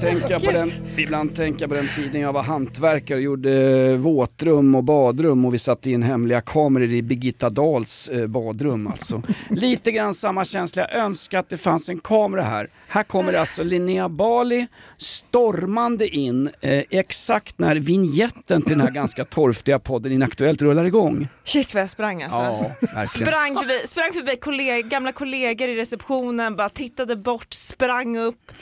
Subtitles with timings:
[0.00, 4.74] Tänka på den, ibland tänker jag på den tiden jag var hantverkare och gjorde våtrum
[4.74, 8.86] och badrum och vi satte in hemliga kameror i Birgitta Dahls eh, badrum.
[8.86, 9.22] Alltså.
[9.50, 12.70] Lite grann samma känsla, jag önskar att det fanns en kamera här.
[12.88, 19.24] Här kommer alltså Linnea Bali stormande in eh, exakt när vignetten till den här ganska
[19.24, 21.28] torftiga podden Inaktuellt rullar igång.
[21.44, 22.40] Shit vad jag sprang alltså.
[22.40, 23.08] Ja, verkligen.
[23.08, 28.52] Sprang förbi, sprang förbi kolleg, gamla kollegor i receptionen, bara tittade bort, sprang upp.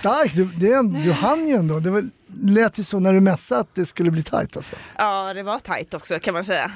[0.00, 1.80] Starkt, du, det, är en- du hann ju ändå.
[1.80, 2.04] Det var,
[2.40, 4.76] lät ju så när du messade att det skulle bli tajt alltså.
[4.98, 6.72] Ja det var tajt också kan man säga.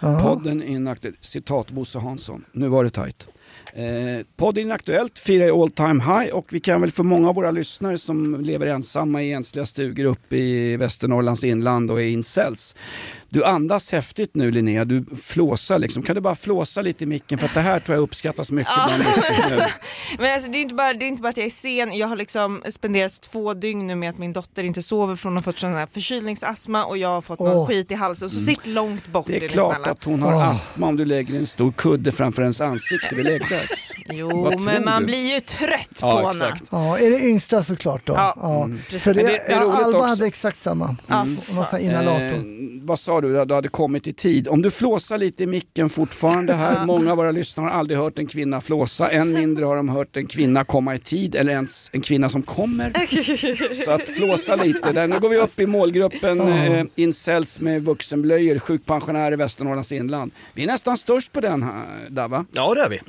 [0.00, 3.28] Podden Inaktuellt, citat Bosse Hansson, nu var det tajt.
[3.72, 7.34] Eh, podden Inaktuellt firar i all time high och vi kan väl för många av
[7.34, 12.76] våra lyssnare som lever ensamma i ensliga stugor uppe i Västernorrlands inland och är incels.
[13.30, 16.02] Du andas häftigt nu Linnea, du flåsar liksom.
[16.02, 18.72] Kan du bara flåsa lite i micken för att det här tror jag uppskattas mycket
[18.86, 19.62] bland lyssnarna nu.
[20.18, 22.06] Men alltså, det, är inte bara, det är inte bara att jag är sen, jag
[22.08, 25.42] har liksom spenderat två dygn nu med att min dotter inte sover för hon har
[25.42, 27.66] fått sån här förkylningsastma och jag har fått någon Åh.
[27.66, 28.30] skit i halsen.
[28.30, 29.92] Så sitt långt bort Det är är klart snälla.
[29.92, 30.48] att hon har Åh.
[30.48, 33.92] astma om du lägger en stor kudde framför hennes ansikte vid läggdags.
[34.10, 35.06] Jo men man du?
[35.06, 36.46] blir ju trött Ja, på henne.
[36.48, 36.68] exakt.
[36.72, 38.12] Ja, är det yngsta såklart då?
[38.14, 39.02] Ja, precis.
[39.02, 40.06] För det, Men det- det ja, Alba också.
[40.08, 40.96] hade exakt samma.
[41.06, 41.36] Ja, Mm.
[41.70, 41.80] fan.
[41.80, 42.36] inhalator.
[42.36, 42.42] Eh,
[42.82, 44.48] vad sa du, du hade kommit i tid.
[44.48, 48.18] Om du flåsar lite i micken fortfarande här, många av våra lyssnare har aldrig hört
[48.18, 51.90] en kvinna flåsa, än mindre har de hört en kvinna komma i tid eller ens
[51.92, 52.92] en kvinna som kommer.
[53.84, 58.58] Så att flåsa lite, där, nu går vi upp i målgruppen eh, incels med vuxenblöjor,
[58.58, 60.32] sjukpensionärer i Västernorrlands inland.
[60.54, 62.44] Vi är nästan störst på den här, Dava.
[62.52, 63.00] Ja det är vi.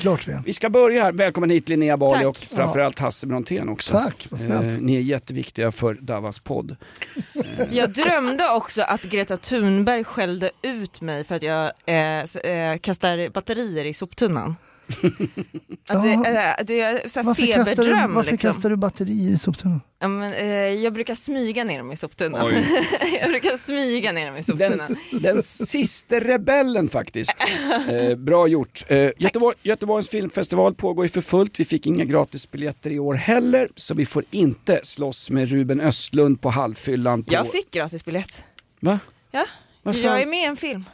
[0.00, 0.42] Klart vi är.
[0.46, 2.26] Vi ska börja här, välkommen hit Linnea Bali Tack.
[2.26, 3.92] och framförallt Hasse Brontén också.
[3.92, 4.72] Tack, vad snällt.
[4.72, 6.76] Eh, ni är jätteviktiga för Davas podd.
[7.70, 12.20] Jag drömde också att Greta Thunberg skällde ut mig för att jag eh,
[12.52, 14.56] eh, kastar batterier i soptunnan.
[15.88, 18.52] Att det, eh, det är så Varför, kastar du, feberdröm varför liksom.
[18.52, 19.80] kastar du batterier i soptunnan?
[20.00, 22.46] Ja, men, eh, jag brukar smyga ner dem i soptunnan.
[23.20, 25.22] Jag brukar smyga ner dem i Den, soptunnan.
[25.22, 27.34] den sista rebellen faktiskt.
[27.90, 28.84] Eh, bra gjort.
[28.88, 31.60] Eh, Göteborg, Göteborgs filmfestival pågår ju för fullt.
[31.60, 36.40] Vi fick inga gratisbiljetter i år heller, så vi får inte slåss med Ruben Östlund
[36.40, 37.22] på halvfyllan.
[37.22, 37.34] På...
[37.34, 38.44] Jag fick gratis biljett.
[38.80, 38.98] Va?
[39.30, 39.44] Ja,
[39.82, 40.84] Vad jag är med i en film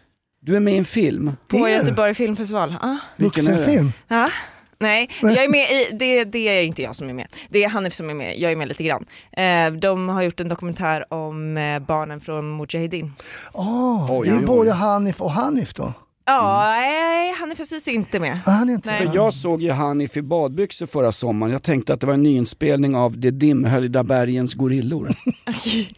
[0.41, 1.37] Du är med i en film?
[1.49, 1.79] på Det är.
[1.79, 2.77] Göteborg filmfestival.
[2.81, 2.97] Ah.
[3.17, 3.57] Vilken är det?
[3.57, 3.93] Vuxenfilm?
[4.09, 4.31] Ja.
[4.79, 7.27] Nej, jag är med i, det, det är inte jag som är med.
[7.49, 9.05] Det är Hanif som är med, jag är med lite grann.
[9.33, 13.13] Eh, de har gjort en dokumentär om eh, barnen från Mujahedin.
[13.53, 14.47] Oh, Oj, det är oj, oj.
[14.47, 15.93] både Hanif och Hanif då?
[16.29, 18.39] Ja, nej, Hanif precis inte med.
[18.45, 19.07] Ah, han är inte Nej.
[19.07, 21.53] För jag såg ju Hanif i badbyxor förra sommaren.
[21.53, 25.09] Jag tänkte att det var en nyinspelning av De dimhöljda bergens gorillor.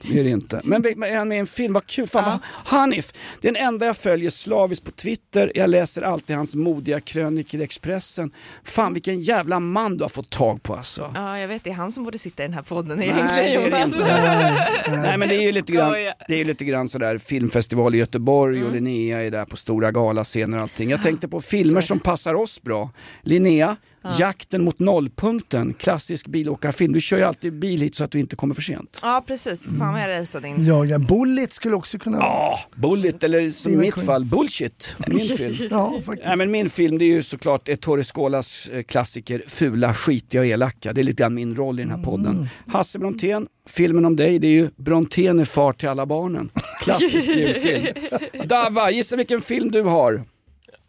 [0.02, 0.60] det är det inte.
[0.64, 1.72] Men är han med i en film?
[1.72, 2.08] Vad kul!
[2.08, 5.52] Fan, vad, Hanif, det är den enda jag följer slaviskt på Twitter.
[5.54, 8.30] Jag läser alltid hans modiga krönikor i Expressen.
[8.64, 11.12] Fan vilken jävla man du har fått tag på alltså.
[11.14, 13.70] Ja, jag vet, det är han som borde sitta i den här podden Nej, egentligen
[13.70, 15.00] det är det inte.
[15.02, 15.92] Nej men det är ju lite grann,
[16.28, 20.56] det är lite grann sådär filmfestival i Göteborg och Linnea är där på stora galascener
[20.56, 20.90] och allting.
[20.90, 22.90] Jag tänkte på filmer som passar oss bra.
[23.22, 23.76] Linnea,
[24.18, 26.92] Jakten mot nollpunkten, klassisk bilåkarfilm.
[26.92, 28.98] Du kör ju alltid bil hit så att du inte kommer för sent.
[29.02, 29.78] Ja, precis.
[29.78, 30.64] Fan vad jag raceade in.
[30.66, 32.18] Jaga Bullet skulle också kunna.
[32.18, 34.04] Ja, Bullet eller som i mitt King.
[34.06, 34.94] fall, Bullshit.
[35.06, 35.54] Min film.
[35.70, 36.26] Ja, faktiskt.
[36.28, 40.46] Nej, men min film det är ju såklart Ettore Scolas eh, klassiker Fula, skitiga och
[40.46, 40.92] elaka.
[40.92, 42.48] Det är lite grann min roll i den här podden.
[42.66, 46.50] Hasse Brontén, filmen om dig det är ju Brontén är far till alla barnen.
[46.82, 47.86] Klassisk julfilm.
[48.44, 50.22] Dava, gissa vilken film du har?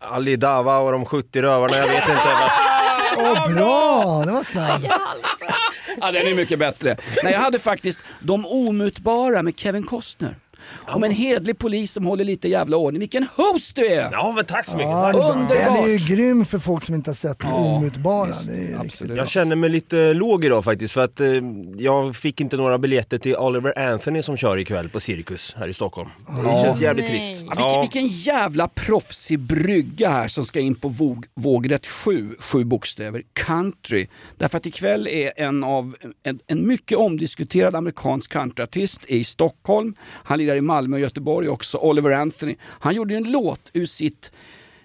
[0.02, 2.69] Ali Dava och de 70 rövarna, jag vet inte.
[3.20, 4.86] Åh, bra, det var snabbt.
[6.02, 6.98] Ja, den är mycket bättre.
[7.24, 10.36] Nej, jag hade faktiskt De omutbara med Kevin Costner.
[10.88, 13.00] Om en hedlig polis som håller lite jävla ordning.
[13.00, 14.10] Vilken host du är!
[14.12, 14.92] Ja, men tack så mycket.
[14.92, 15.32] Ja, det är bra.
[15.32, 15.58] Underbart.
[15.58, 18.30] Den är ju grym för folk som inte har sett den omutbara.
[18.30, 18.80] är riktigt.
[18.80, 19.18] absolut.
[19.18, 21.28] Jag känner mig lite låg idag faktiskt för att eh,
[21.78, 25.74] jag fick inte några biljetter till Oliver Anthony som kör ikväll på Cirkus här i
[25.74, 26.10] Stockholm.
[26.28, 27.20] Det känns jävligt Nej.
[27.20, 27.44] trist.
[27.56, 32.64] Ja, vilken, vilken jävla proffsig brygga här som ska in på våg, vågrätt sju, sju
[32.64, 34.08] bokstäver, country.
[34.38, 39.96] Därför att ikväll är en av en, en mycket omdiskuterad amerikansk countryartist i Stockholm.
[40.02, 42.56] Han lirar i Malmö och Göteborg också, Oliver Anthony.
[42.64, 44.32] Han gjorde en låt ur sitt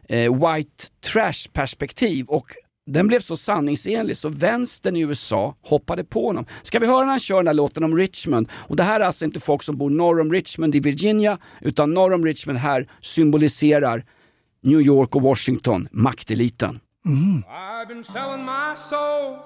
[0.08, 2.46] eh, white trash perspektiv och
[2.86, 6.46] den blev så sanningsenlig så vänstern i USA hoppade på honom.
[6.62, 8.48] Ska vi höra när han kör den här låten om Richmond?
[8.52, 11.94] Och det här är alltså inte folk som bor norr om Richmond i Virginia utan
[11.94, 14.04] norr om Richmond här symboliserar
[14.62, 16.80] New York och Washington, makteliten.
[17.04, 19.36] I've been selling my soul,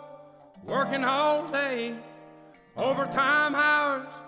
[0.66, 1.94] working all day,
[2.76, 4.27] overtime hours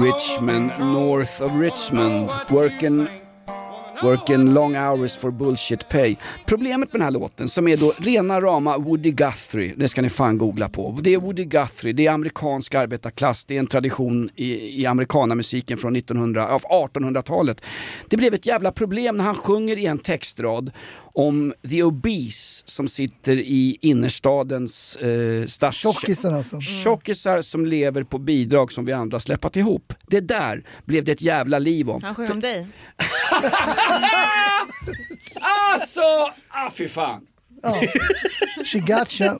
[0.00, 3.08] Richmond, north of Richmond, working
[4.02, 6.16] Working long hours for bullshit pay.
[6.46, 10.08] Problemet med den här låten som är då rena rama Woody Guthrie, det ska ni
[10.08, 10.98] fan googla på.
[11.02, 15.78] Det är Woody Guthrie, det är amerikansk arbetarklass, det är en tradition i, i amerikanamusiken
[15.78, 17.62] från 1900, 1800-talet.
[18.08, 20.70] Det blev ett jävla problem när han sjunger i en textrad
[21.20, 25.76] om the obese som sitter i innerstadens eh, stads...
[25.76, 26.60] Tjockisen alltså.
[26.60, 29.94] Tjockisar som lever på bidrag som vi andra släppt ihop.
[30.06, 32.02] Det där blev det ett jävla liv om.
[32.02, 32.66] Han sjunger om dig.
[35.72, 36.00] Alltså,
[36.48, 37.26] ah fy fan.
[38.64, 39.38] She gotcha.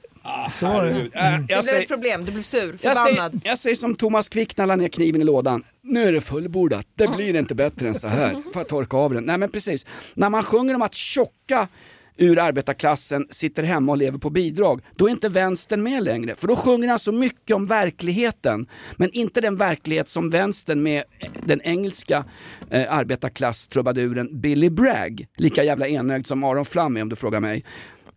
[0.53, 0.91] Så var det.
[0.93, 1.13] Herregud.
[1.15, 3.41] Äh, Det jag, blev säger, ett problem, du blev sur, jag, säger, förbannad.
[3.45, 5.65] jag säger som Thomas Quick när han la ner kniven i lådan.
[5.83, 8.31] Nu är det fullbordat, det blir inte bättre än så här.
[8.33, 9.25] Får jag torka av den.
[9.25, 11.69] Nej men precis, när man sjunger om att tjocka
[12.17, 16.35] ur arbetarklassen sitter hemma och lever på bidrag, då är inte vänstern med längre.
[16.39, 21.05] För då sjunger han så mycket om verkligheten, men inte den verklighet som vänstern med
[21.47, 22.25] den engelska
[22.71, 27.65] eh, arbetarklass-trubaduren Billy Bragg, lika jävla enögd som Aron Flam är om du frågar mig.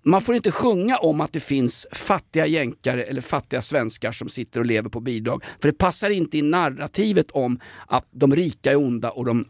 [0.05, 4.59] Man får inte sjunga om att det finns fattiga jänkare eller fattiga svenskar som sitter
[4.59, 5.43] och lever på bidrag.
[5.61, 9.45] För det passar inte i narrativet om att de rika är onda och de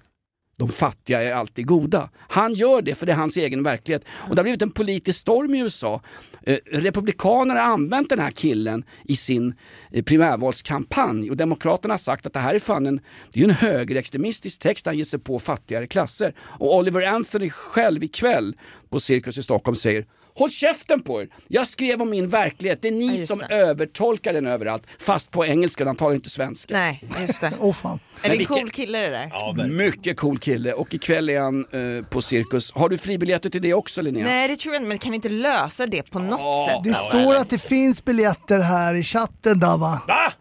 [0.57, 2.09] de fattiga är alltid goda.
[2.17, 4.03] Han gör det för det är hans egen verklighet.
[4.29, 6.01] Och det har blivit en politisk storm i USA.
[6.43, 9.55] Eh, Republikanerna har använt den här killen i sin
[9.91, 12.99] eh, primärvalskampanj och Demokraterna har sagt att det här är fan en,
[13.33, 16.33] det är en högerextremistisk text, han ger sig på fattigare klasser.
[16.39, 18.55] Och Oliver Anthony själv ikväll
[18.89, 21.27] på Cirkus i Stockholm säger Håll käften på er!
[21.47, 23.55] Jag skrev om min verklighet, det är ni just som det.
[23.55, 24.83] övertolkar den överallt.
[24.99, 26.73] Fast på engelska, han talar inte svenska.
[26.73, 27.51] Nej, just det.
[27.59, 27.99] Åh fan.
[28.23, 29.67] Är det en cool kille det där?
[29.67, 31.65] Mycket cool kille och ikväll är han
[31.99, 32.71] eh, på Cirkus.
[32.73, 34.25] Har du fribiljetter till det också Linnea?
[34.25, 36.83] Nej det tror jag inte, men kan vi inte lösa det på något sätt?
[36.83, 40.01] Det står att det finns biljetter här i chatten Dava.
[40.07, 40.33] Va?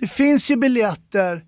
[0.00, 1.42] Det finns ju biljetter.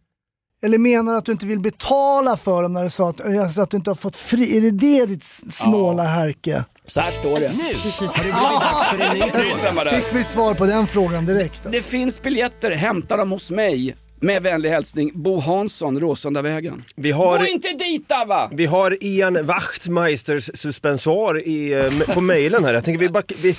[0.64, 3.60] Eller menar du att du inte vill betala för dem när du sa att, alltså
[3.60, 4.56] att du inte har fått fri?
[4.56, 6.64] Är det det ditt snåla härke?
[6.86, 7.48] Så här står det.
[7.48, 9.90] Har det blivit dags för en ny fråga?
[10.00, 11.62] Fick vi svar på den frågan direkt?
[11.72, 13.96] Det finns biljetter, hämta dem hos mig.
[14.20, 16.84] Med vänlig hälsning Bo Hansson, Råsundavägen.
[16.96, 18.48] Vi Gå har, inte dit va!
[18.52, 22.74] vi har Ian Wachtmeisters suspensoar i, eh, på mejlen här.
[22.74, 23.56] Jag tänker vi, back, vi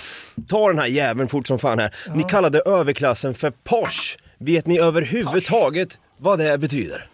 [0.47, 1.95] tar den här jäveln fort som fan här.
[2.13, 4.17] Ni kallade överklassen för Porsche.
[4.39, 7.09] Vet ni överhuvudtaget vad det betyder?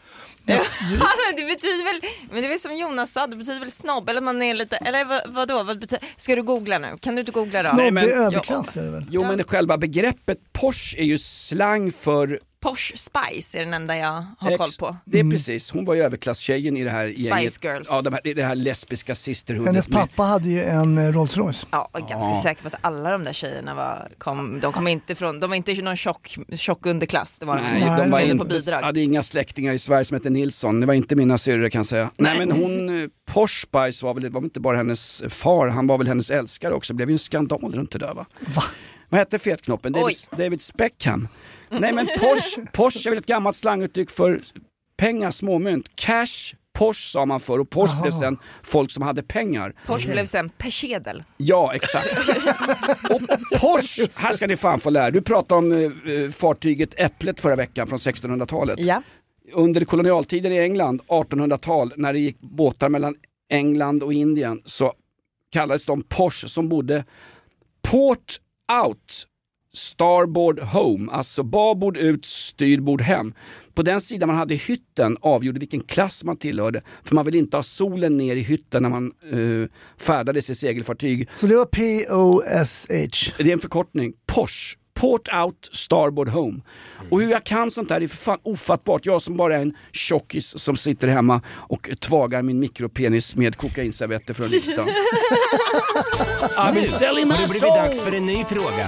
[1.35, 4.21] det betyder väl, men det är väl som Jonas sa, det betyder väl snobb eller
[4.21, 6.97] man är lite, eller vad, vadå, vad betyder, ska du googla nu?
[6.99, 7.69] Kan du inte googla då?
[7.69, 9.05] Snobbig men- överklass är det väl?
[9.11, 14.25] Jo men själva begreppet Porsche är ju slang för Porsche Spice är den enda jag
[14.39, 14.97] har koll Ex- på.
[15.05, 17.63] Det är precis, hon var ju överklasstjejen i det här gänget.
[17.63, 17.87] Girls.
[17.89, 19.73] Ja, de här, det här lesbiska sisterhoodet.
[19.73, 21.67] Hennes pappa hade ju en eh, Rolls Royce.
[21.71, 24.87] Ja, jag är ganska säker på att alla de där tjejerna var, kom, de kom
[24.87, 27.39] inte från, de var inte någon tjock, tjock underklass.
[27.39, 28.81] Det var de Nej, Nej, de var det var på inte, bidrag.
[28.81, 30.79] hade inga släktingar i Sverige som hette Nilsson.
[30.79, 32.11] Det var inte mina syrror kan jag säga.
[32.17, 35.87] Nej, men hon, eh, Porsche Spice var väl, var väl inte bara hennes far, han
[35.87, 36.93] var väl hennes älskare också.
[36.93, 38.25] Det blev ju en skandal runt det där va?
[38.55, 38.63] Va?
[39.09, 39.91] Vad hette fetknoppen?
[39.93, 41.27] David, David Speckham.
[41.71, 44.41] Nej men Porsche, Porsche är väl ett gammalt slanguttryck för
[44.97, 45.95] pengar, småmynt.
[45.95, 49.73] Cash, Porsche sa man förr och Porsche blev sen folk som hade pengar.
[49.85, 51.23] Porsche blev sen persedel.
[51.37, 52.07] Ja, exakt.
[53.09, 53.21] och
[53.59, 57.87] Porsche, här ska ni fan få lära Du pratade om eh, fartyget Äpplet förra veckan
[57.87, 58.79] från 1600-talet.
[58.79, 59.01] Ja.
[59.53, 63.15] Under kolonialtiden i England, 1800-tal, när det gick båtar mellan
[63.49, 64.93] England och Indien så
[65.51, 67.05] kallades de Porsche som bodde
[67.81, 68.39] port
[68.85, 69.27] out,
[69.73, 73.33] starboard home, alltså babord ut, styrbord hem.
[73.73, 76.81] På den sidan man hade hytten avgjorde vilken klass man tillhörde.
[77.03, 81.29] För man ville inte ha solen ner i hytten när man uh, färdades i segelfartyg.
[81.33, 83.33] Så det var P-O-S-H.
[83.37, 84.13] Det är en förkortning.
[84.27, 84.77] Porsche.
[84.93, 86.61] Port out, starboard home.
[87.09, 89.05] Och hur jag kan sånt där är för fan ofattbart.
[89.05, 94.33] Jag som bara är en tjockis som sitter hemma och tvagar min mikropenis med kokainservetter
[94.33, 94.93] från riksdagen.
[96.73, 97.77] Been selling my Har det blivit soul.
[97.77, 98.87] dags för en ny fråga?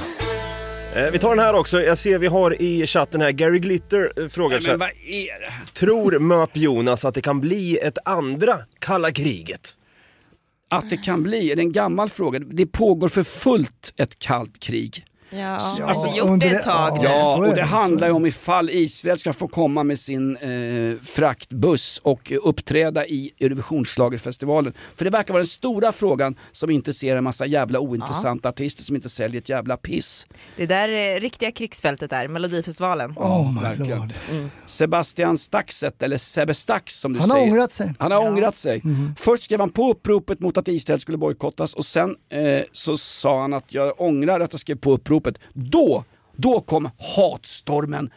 [0.96, 4.12] Eh, vi tar den här också, jag ser vi har i chatten här, Gary Glitter
[4.18, 5.66] eh, frågar Nej, så men vad är det här?
[5.74, 9.76] Tror MÖP Jonas att det kan bli ett andra kalla kriget?
[10.70, 12.40] Att det kan bli, är det en gammal fråga?
[12.40, 15.06] Det pågår för fullt ett kallt krig.
[15.34, 17.04] Ja, Ja, alltså gjort under det ett tag nu.
[17.04, 19.48] Ja, Ja, är och det det, så handlar är ju om ifall Israel ska få
[19.48, 24.74] komma med sin eh, fraktbuss och uppträda i Eurovisionsschlagerfestivalen.
[24.96, 28.96] För det verkar vara den stora frågan som intresserar en massa jävla ointressanta artister som
[28.96, 30.28] inte säljer ett jävla piss.
[30.58, 33.12] Det där eh, riktiga krigsfältet där, Melodifestivalen.
[33.18, 34.00] Oh my verkligen.
[34.00, 34.14] lord.
[34.66, 37.52] Sebastian Staxet, eller Sebbe Stax som du Han har säger.
[37.52, 37.94] ångrat sig.
[38.00, 38.82] Han har ångrat sig.
[38.84, 39.16] Mhm.
[39.18, 43.42] Först skrev han på uppropet mot att Israel skulle bojkottas och sen eh, så sa
[43.42, 45.23] han att jag ångrar att jag skrev på uppropet.
[45.54, 46.04] Då,
[46.36, 48.10] då kom hatstormen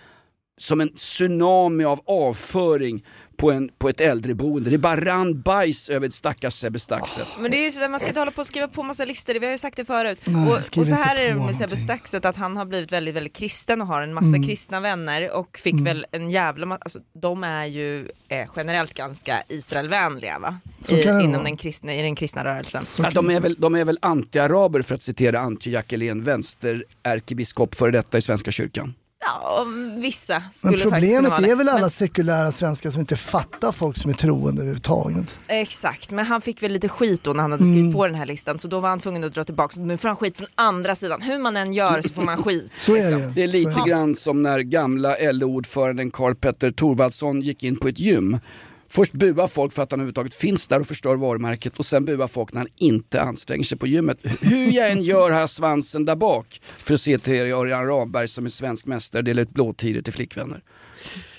[0.58, 3.04] som en tsunami av avföring
[3.36, 4.70] på, en, på ett äldreboende.
[4.70, 7.26] Det bara rann bajs över ett stackars Sebbe Staxet.
[7.40, 9.04] Men det är ju så där, man ska inte hålla på och skriva på massa
[9.04, 10.20] listor, vi har ju sagt det förut.
[10.24, 11.76] Nej, och, och så här är det med Sebbe.
[11.76, 14.46] Staxet, att han har blivit väldigt, väldigt kristen och har en massa Mm.
[14.46, 19.42] kristna vänner och fick väl en jävla massa, alltså de är ju eh, generellt ganska
[19.48, 20.58] Israelvänliga va?
[20.88, 21.42] I, inom vara.
[21.42, 22.82] den kristna, I den kristna rörelsen.
[22.98, 27.90] Ja, de, är väl, de är väl anti-araber för att citera Antje Jackelén, vänsterärkebiskop före
[27.90, 28.94] detta i Svenska kyrkan.
[29.26, 29.66] Ja,
[29.96, 31.50] vissa skulle Men faktiskt problemet det.
[31.50, 35.38] är väl alla Men- sekulära svenskar som inte fattar folk som är troende överhuvudtaget.
[35.46, 37.94] Exakt, men han fick väl lite skit då när han hade skrivit Mm.
[37.94, 39.80] på den här listan så då var han tvungen att dra tillbaka.
[39.80, 41.22] Nu får han skit från andra sidan.
[41.22, 42.72] Hur man än gör så får man skit.
[42.76, 43.20] Så är liksom.
[43.20, 43.32] det ju.
[43.34, 47.88] Det är lite Så grann som när gamla LO-ordföranden Karl Petter Thorvaldsson gick in på
[47.88, 48.38] ett gym.
[48.88, 52.26] Först buar folk för att han överhuvudtaget finns där och förstör varumärket och sen buar
[52.26, 54.18] folk när han inte anstränger sig på gymmet.
[54.40, 58.28] Hur jag än gör har jag svansen där bak för att se till Örjan Ramberg
[58.28, 60.62] som är svensk mästare dela ut blåtiror till flickvänner.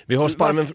[0.05, 0.67] Vi har sparven...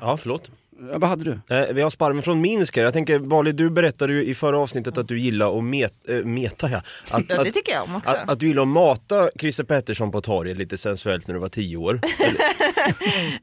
[0.00, 0.50] Ja, förlåt.
[0.92, 1.56] Ja, vad hade du?
[1.56, 2.84] Eh, Vi har sparven från Minsk här.
[2.84, 6.14] Jag tänker, Bali, du berättade ju i förra avsnittet att du gillar att met, äh,
[6.16, 6.76] meta, ja.
[7.10, 8.10] Att, Ja, det att, tycker jag om också.
[8.10, 11.48] att, att du gillar att mata Christer Pettersson på torget lite sensuellt när du var
[11.48, 12.00] tio år.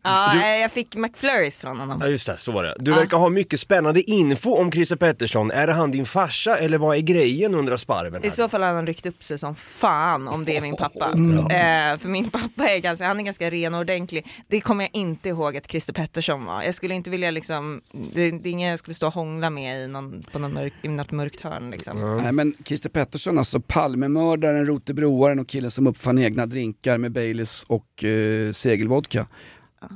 [0.04, 2.02] ja, du- eh, Jag fick McFlurries från honom.
[2.02, 2.76] Ja just det, så var det.
[2.80, 5.52] Du verkar ha mycket spännande info om Christer Pettersson.
[5.52, 8.36] Är det han din farsa eller vad är grejen undrar sparven I här?
[8.36, 11.06] så fall har han ryckt upp sig som fan om det är min pappa.
[11.14, 11.38] Mm.
[11.40, 14.28] Eh, för min pappa är ganska, han är ganska ren och ordentlig.
[14.48, 16.64] Det kommer jag inte ihåg att Christer Pettersson var.
[16.64, 19.84] Jag skulle inte vilja liksom, det, det är ingen jag skulle stå och hångla med
[19.84, 22.18] i, någon, på någon mörk, i något mörkt hörn liksom.
[22.18, 27.64] Nej men Christer Pettersson, alltså Palmemördaren, Rotebroaren och killen som uppfann egna drinkar med Baileys
[27.64, 29.28] och eh, segelvodka.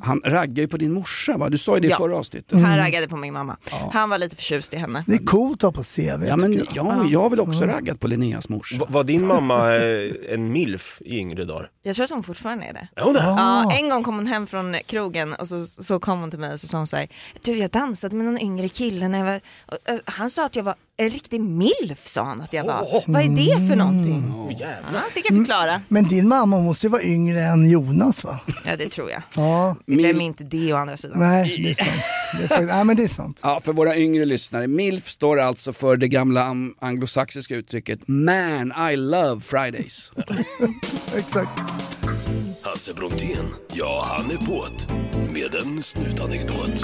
[0.03, 1.49] Han raggar ju på din morsa va?
[1.49, 1.97] Du sa ju det i Ja.
[1.97, 2.51] förra avsnittet.
[2.51, 2.65] Mm.
[2.65, 3.57] Han raggade på min mamma.
[3.91, 5.03] Han var lite förtjust i henne.
[5.07, 6.67] Det är coolt att ha på CV Ja men jag.
[6.73, 8.77] ja, jag har väl också raggat på Linneas morsa.
[8.79, 11.69] Va- Var din mamma eh, en milf i yngre dagar?
[11.81, 12.87] Jag tror att hon fortfarande är det.
[12.95, 13.19] Är hon det?
[13.19, 16.53] Ja, en gång kom hon hem från krogen och så, så kom hon till mig
[16.53, 17.07] och så sa hon så här,
[17.43, 19.41] du jag dansade med någon yngre kille när jag var,
[20.05, 23.03] han sa att jag var en riktig milf sa han att jag var.
[23.07, 24.33] Vad är det för någonting?
[24.51, 24.79] Jävlar.
[24.93, 25.81] Ja, fick jag förklara.
[25.87, 28.39] Men din mamma måste ju vara yngre än Jonas va?
[28.65, 29.21] Ja det tror jag.
[29.35, 31.19] Ja, Vem är inte det å andra sidan?
[31.19, 31.89] nej det är sant.
[32.37, 33.39] Det är, faktiskt- nej men det är sant.
[33.43, 38.73] Ja, för våra yngre lyssnare, MILF står alltså för det gamla am- anglosaxiska uttrycket Man,
[38.91, 40.11] I love Fridays.
[41.15, 41.49] Exakt.
[42.63, 44.87] Hasse Brontén, ja han är på't
[45.33, 46.83] med en snutanekdot.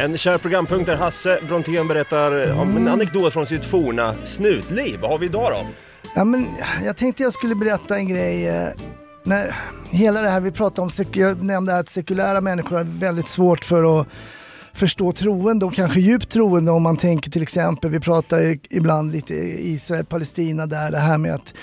[0.00, 2.76] En kär programpunkt där Hasse Brontén berättar om Mm.
[2.76, 5.00] en anekdot från sitt forna snutliv.
[5.00, 5.66] Vad har vi idag då?
[6.14, 6.46] Ja, men
[6.84, 8.48] jag tänkte jag skulle berätta en grej.
[8.48, 8.68] eh,
[9.24, 9.54] När
[9.90, 13.64] hela det här vi pratade om, sek- jag nämnde att sekulära människor har väldigt svårt
[13.64, 14.06] för att
[14.74, 19.12] förstå troende och kanske djupt troende om man tänker till exempel, vi pratar ju ibland
[19.12, 21.54] lite Israel, Palestina där, det här med att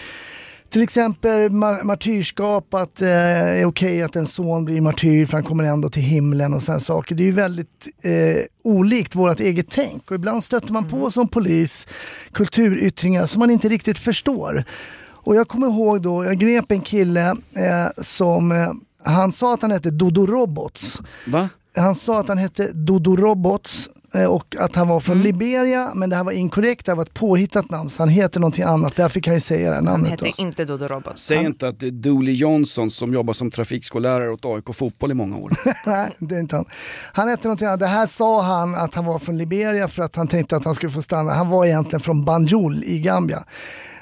[0.73, 5.33] till exempel mar- martyrskap, att det eh, är okej att en son blir martyr för
[5.33, 7.15] han kommer ändå till himlen och sådana saker.
[7.15, 11.27] Det är ju väldigt eh, olikt vårt eget tänk och ibland stöter man på som
[11.27, 11.87] polis
[12.31, 14.63] kulturyttringar som man inte riktigt förstår.
[15.09, 18.71] Och jag kommer ihåg då, jag grep en kille eh, som, eh,
[19.03, 21.01] han sa att han hette Dodo Robots.
[21.27, 21.49] Va?
[21.75, 23.89] han sa att han hette Dodo Robots
[24.29, 25.25] och att han var från Mm.
[25.27, 28.39] Liberia, men det här var inkorrekt, det här var ett påhittat namn, så han heter
[28.39, 30.11] någonting annat, därför kan jag säga det här Han namnet.
[30.11, 30.41] heter alltså.
[30.41, 31.17] inte Dodo Robot.
[31.17, 35.13] Säg inte att det är Dooley Johnson som jobbar som trafikskollärare åt AIK fotboll i
[35.13, 35.51] många år.
[35.85, 36.65] Nej, det är inte han.
[37.13, 37.79] Han hette någonting annat.
[37.79, 40.75] Det här sa han att han var från Liberia för att han tänkte att han
[40.75, 41.33] skulle få stanna.
[41.33, 43.43] Han var egentligen från Banjul i Gambia.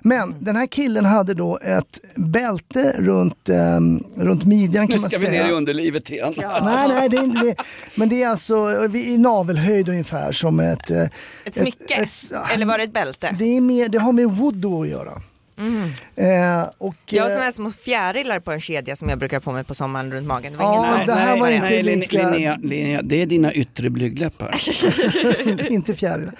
[0.04, 5.10] Men den här killen hade då ett bälte runt, ehm, runt midjan kan Nu man
[5.10, 5.44] ska vi säga.
[5.44, 6.34] ner i underlivet igen.
[6.38, 7.56] Nej, nej, det är, det,
[7.96, 10.90] men det är alltså vi- i navelhöjd ungefär som ett...
[10.90, 11.04] eh,
[11.46, 11.94] Ett smycke?
[11.96, 13.36] ett- Eller var det ett bälte?
[13.40, 15.22] Det, är mer, det har med voodoo att göra.
[16.16, 19.38] Eh, och, Jag har eh, såna här små fjärilar på en kedja som jag brukar
[19.38, 20.52] ha på mig på sommaren runt magen.
[20.52, 23.26] Det var Ja, ingen det här var nej, inte nej, lika- Linnea, Linnea, det är
[23.26, 24.62] dina yttre blygdläppar.
[25.72, 26.34] inte fjärilar.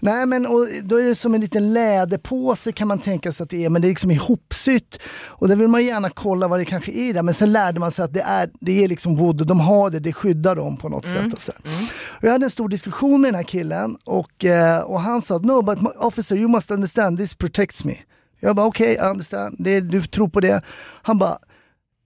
[0.00, 3.50] Nej men och då är det som en liten läderpåse kan man tänka sig att
[3.50, 4.98] det är, men det är liksom ihopsytt.
[5.28, 7.90] Och där vill man gärna kolla vad det kanske är där, men sen lärde man
[7.90, 10.88] sig att det är, det är liksom wood de har det, det skyddar dem på
[10.88, 11.32] något sätt.
[11.32, 11.52] Och så.
[11.98, 15.36] Och jag hade en stor diskussion med den här killen och, eh, och han sa
[15.36, 17.94] att no but officer you must understand this protects me.
[18.40, 20.64] Jag bara okej, okay, I understand, det, du tror på det.
[21.02, 21.38] Han bara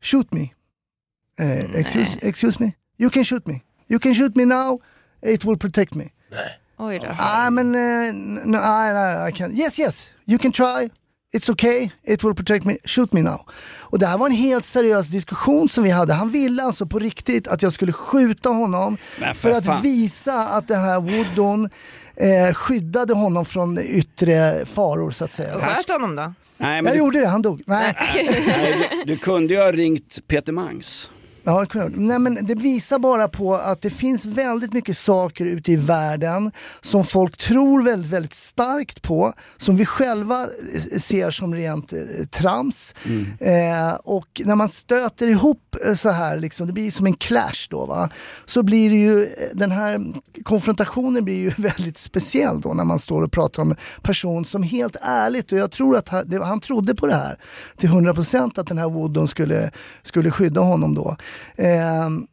[0.01, 0.49] shoot me.
[1.39, 2.73] Eh, excuse, excuse me?
[2.99, 3.61] You can shoot me.
[3.89, 4.81] You can shoot me now,
[5.23, 6.11] it will protect me.
[6.79, 7.07] Oj då.
[7.19, 8.13] Ah, men uh,
[8.47, 9.55] no, I, I, I can't.
[9.55, 10.91] Yes, yes, you can try.
[11.35, 13.41] It's okay, it will protect me, shoot me now.
[13.81, 16.13] Och det här var en helt seriös diskussion som vi hade.
[16.13, 19.83] Han ville alltså på riktigt att jag skulle skjuta honom för, för att fan.
[19.83, 21.71] visa att den här Woodon
[22.17, 25.59] eh, skyddade honom från yttre faror så att säga.
[25.61, 26.35] Sköt honom då?
[26.59, 27.63] Nej, men Jag du, gjorde det, han dog.
[27.67, 27.95] Nej.
[28.15, 31.11] nej, du, du kunde ju ha ringt Peter Mangs.
[31.45, 31.67] Ja.
[31.95, 36.53] Nej, men det visar bara på att det finns väldigt mycket saker ute i världen
[36.81, 40.47] som folk tror väldigt, väldigt starkt på, som vi själva
[40.99, 41.99] ser som rent eh,
[42.31, 42.95] trams.
[43.41, 47.69] Eh, och när man stöter ihop eh, så här, liksom, det blir som en clash
[47.71, 48.11] då, va?
[48.45, 50.01] så blir det ju, eh, den här
[50.45, 54.63] konfrontationen blir ju väldigt speciell då när man står och pratar om en person som
[54.63, 57.39] helt ärligt, och jag tror att han, han trodde på det här
[57.77, 59.71] till 100% att den här Woodon skulle,
[60.03, 61.17] skulle skydda honom då.
[61.57, 62.27] Ehm,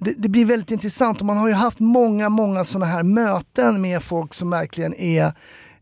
[0.00, 3.80] det, det blir väldigt intressant och man har ju haft många, många sådana här möten
[3.80, 5.32] med folk som verkligen är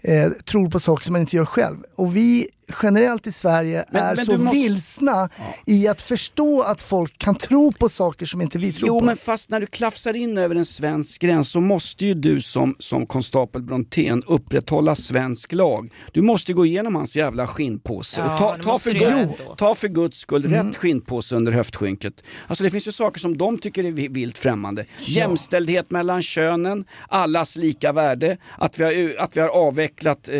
[0.00, 1.76] eh, tror på saker som man inte gör själv.
[1.96, 2.48] Och vi
[2.82, 5.28] generellt i Sverige Men- är men så måste- vilsna
[5.66, 9.06] i att förstå att folk kan tro på saker som inte vi tror Jo på.
[9.06, 12.76] men fast när du klafsar in över en svensk gräns så måste ju du som,
[12.78, 15.92] som konstapel Brontén upprätthålla svensk lag.
[16.12, 18.20] Du måste gå igenom hans jävla skinnpåse.
[18.20, 20.66] Ja, och ta, ta, för gud, ta för guds skull Mm.
[20.66, 22.22] rätt skinnpåse under höftskynket.
[22.46, 24.84] Alltså det finns ju saker som de tycker är vi- vilt främmande.
[25.00, 30.36] Jämställdhet mellan könen, allas lika värde, att vi har, att vi har avvecklat eh,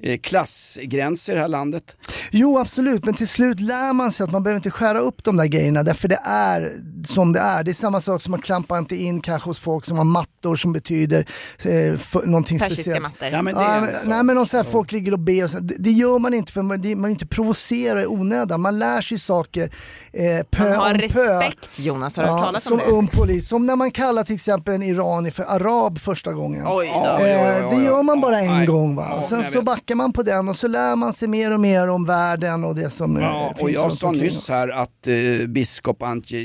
[0.00, 1.96] eh, klassgränser här landet.
[2.30, 5.36] Jo absolut, men till slut lär man sig att man behöver inte skära upp de
[5.36, 6.72] där grejerna därför det är
[7.04, 7.64] som det är.
[7.64, 10.56] Det är samma sak som att klampa inte in kanske hos folk som har mattor
[10.56, 11.18] som betyder
[11.62, 13.02] eh, för, någonting Persiska speciellt.
[13.02, 13.28] mattor.
[13.32, 14.02] Ja, men det är sak.
[14.06, 16.52] nej men så här, folk ligger och ber, och så, det, det gör man inte
[16.52, 18.60] för man, det, man inte provocera i onödan.
[18.60, 19.70] Man lär sig saker
[20.12, 21.38] eh, pö Man har om pö.
[21.40, 22.84] respekt Jonas, har du hört Ja, talas om som det?
[22.98, 26.64] ung polis, som när man kallar till exempel en iranier för arab första gången.
[26.68, 27.06] Oj då.
[27.24, 29.06] Eh, det gör man bara en gång va.
[29.10, 29.64] Ja, Sen så vet.
[29.64, 32.74] backar man på den och så lär man sig mer och mer om världen och
[32.74, 36.38] det som eh, Ja, finns och jag sa nyss här att eh, biskop Antje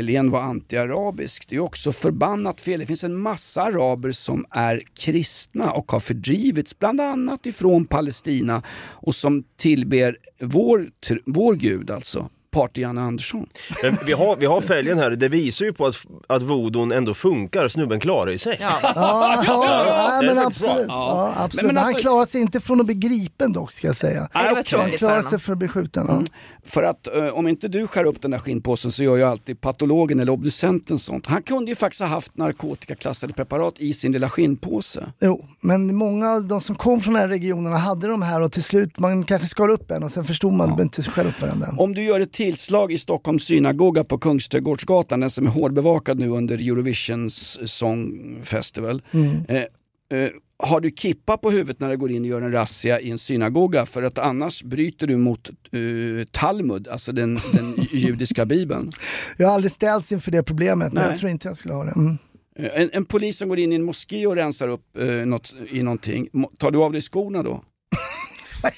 [0.00, 2.80] Helén var antiarabisk, Det är också förbannat fel.
[2.80, 8.62] Det finns en massa araber som är kristna och har fördrivits bland annat ifrån Palestina
[8.90, 10.90] och som tillber vår,
[11.26, 12.30] vår gud alltså.
[12.50, 13.46] Party Janne Andersson.
[13.82, 17.14] Men vi, har, vi har fälgen här, det visar ju på att, att vodon ändå
[17.14, 18.56] funkar, snubben klarar ju sig.
[18.60, 18.70] Ja.
[18.82, 20.86] Ja, ja, men absolut.
[20.88, 21.32] Ja.
[21.36, 21.44] Ja.
[21.44, 21.54] absolut.
[21.54, 23.96] Men- men Men han alltså- klarar sig inte från att bli gripen dock ska jag
[23.96, 24.28] säga.
[24.34, 26.06] Nej, tråkigt Han klarar sig för att bli skjuten.
[26.08, 26.22] Ja.
[26.64, 29.60] För att eh, om inte du skär upp den där skinnpåsen så gör ju alltid
[29.60, 31.26] patologen eller obducenten sånt.
[31.26, 35.06] Han kunde ju faktiskt ha haft narkotikaklassade preparat i sin lilla skinnpåse.
[35.20, 38.52] Jo, men många av de som kom från de här regionerna hade de här och
[38.52, 41.26] till slut man kanske skar upp en och sen förstod man att man inte skär
[41.26, 41.74] upp varandra.
[41.78, 46.28] Om du gör ett tillslag i Stockholms synagoga på Kungsträdgårdsgatan, den som är hårdbevakad nu
[46.28, 48.12] under Eurovisions Song
[48.44, 49.02] Festival.
[49.48, 53.00] Eh, eh, har du kippa på huvudet när du går in och gör en razzia
[53.00, 58.46] i en synagoga för att annars bryter du mot eh, Talmud, alltså den, den judiska
[58.46, 58.92] bibeln.
[59.36, 61.10] Jag har aldrig ställts inför det problemet men Nej.
[61.10, 61.92] jag tror inte jag skulle ha det.
[61.96, 62.18] Mm.
[62.58, 65.54] Eh, En, en polis som går in i en moské och rensar upp eh, något,
[65.70, 67.64] i någonting, tar du av dig skorna då?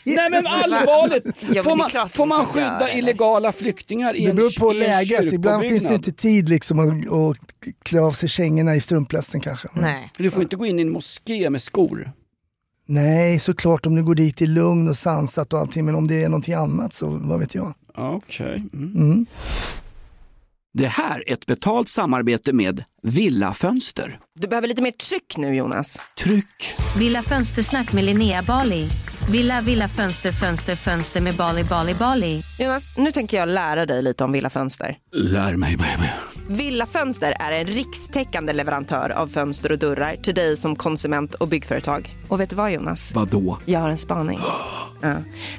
[0.05, 1.25] Nej men allvarligt!
[1.53, 2.99] det får man, får man göra skydda det.
[2.99, 7.13] illegala flyktingar i Det en, beror på läget, ibland finns det inte tid liksom att,
[7.13, 7.37] att
[7.83, 9.69] klä av sig kängorna i strumplästen kanske.
[9.75, 10.11] Nej.
[10.19, 12.11] Du får inte gå in i en moské med skor.
[12.87, 16.23] Nej, såklart om du går dit i lugn och sansat och allting men om det
[16.23, 17.75] är någonting annat så vad vet jag.
[17.95, 18.63] Okej.
[18.73, 18.95] Mm.
[18.97, 19.27] Mm.
[20.75, 24.19] Det här är ett betalt samarbete med Villa Fönster.
[24.41, 25.99] Du behöver lite mer tryck nu Jonas.
[26.19, 26.75] Tryck!
[26.99, 28.89] Villa Fönstersnack med Linnea Bali.
[29.31, 32.43] Villa, villa, fönster, fönster, fönster med Bali, Bali, Bali.
[32.59, 34.97] Jonas, nu tänker jag lära dig lite om Villa Fönster.
[35.13, 36.09] Lär mig baby.
[36.49, 41.49] Villa Fönster är en rikstäckande leverantör av fönster och dörrar till dig som konsument och
[41.49, 42.17] byggföretag.
[42.29, 43.13] Och vet du vad Jonas?
[43.15, 43.59] Vadå?
[43.65, 44.41] Jag har en spaning.
[45.05, 45.15] Ja.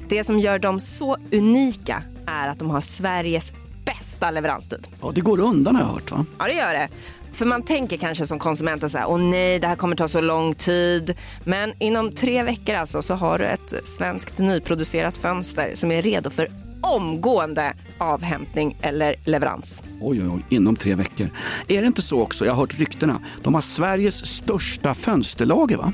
[0.10, 3.54] Det som gör dem så unika är att de har Sveriges
[3.86, 4.88] bästa leveranstid.
[5.02, 6.26] Ja, det går undan har jag hört va?
[6.40, 6.90] Ja, det gör det.
[7.34, 10.22] För man tänker kanske som konsument så här, åh nej, det här kommer ta så
[10.22, 11.16] lång tid.
[11.44, 16.30] Men inom tre veckor alltså så har du ett svenskt nyproducerat fönster som är redo
[16.30, 16.48] för
[16.82, 19.84] omgående avhämtning eller leverans.
[20.02, 21.30] Oj, oj, oj, inom tre veckor.
[21.68, 25.94] Är det inte så också, jag har hört ryktena, de har Sveriges största fönsterlager va?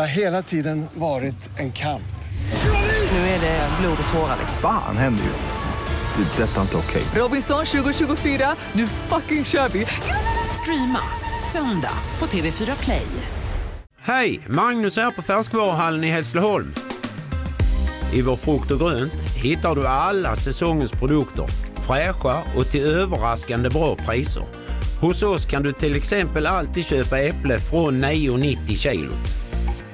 [0.00, 2.02] Det har hela tiden varit en kamp.
[3.12, 4.36] Nu är det blod och tårar.
[4.40, 4.56] liksom.
[4.62, 6.22] Fan händer just det.
[6.36, 7.02] Det är detta inte okej.
[7.14, 9.86] Robinson 2024, nu fucking kör vi!
[10.62, 10.98] Streama
[11.52, 13.06] söndag på TV4 Play.
[14.00, 14.40] Hej!
[14.48, 16.74] Magnus här på Färskvaruhallen i Hässleholm.
[18.14, 21.46] I vår frukt och grönt hittar du alla säsongens produkter,
[21.86, 24.44] fräscha och till överraskande bra priser.
[25.00, 29.39] Hos oss kan du till exempel alltid köpa äpple från 9,90 kilot.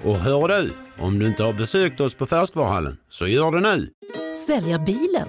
[0.06, 3.90] Och hör du, om du inte har besökt oss på Färskvaruhallen, så gör det nu!
[4.46, 5.28] Sälja bilen?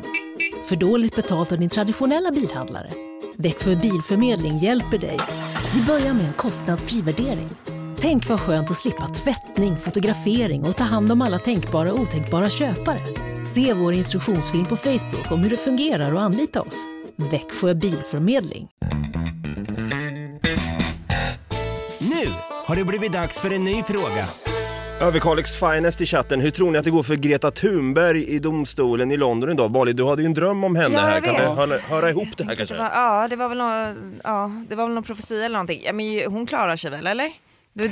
[0.70, 2.90] För dåligt betalt av din traditionella bilhandlare?
[3.38, 5.20] Växjö Bilförmedling hjälper dig.
[5.76, 7.50] Vi börjar med en kostnadsfri värdering.
[8.00, 12.50] Tänk vad skönt att slippa tvättning, fotografering och ta hand om alla tänkbara och otänkbara
[12.50, 13.02] köpare.
[13.46, 16.78] Se vår instruktionsfilm på Facebook om hur det fungerar och anlita oss.
[17.16, 18.68] Växjö Bilförmedling.
[22.00, 22.32] Nu
[22.66, 24.26] har det blivit dags för en ny fråga.
[25.02, 29.12] Överkalix Finest i chatten, hur tror ni att det går för Greta Thunberg i domstolen
[29.12, 29.72] i London idag?
[29.72, 32.28] Bali, du hade ju en dröm om henne Ja, här, kan du höra, höra ihop
[32.38, 32.78] det här Det kanske?
[32.78, 35.82] var, ja, det var väl någon, ja, det var väl någon profetia eller någonting.
[35.86, 37.32] Ja, men hon klarar sig väl, eller?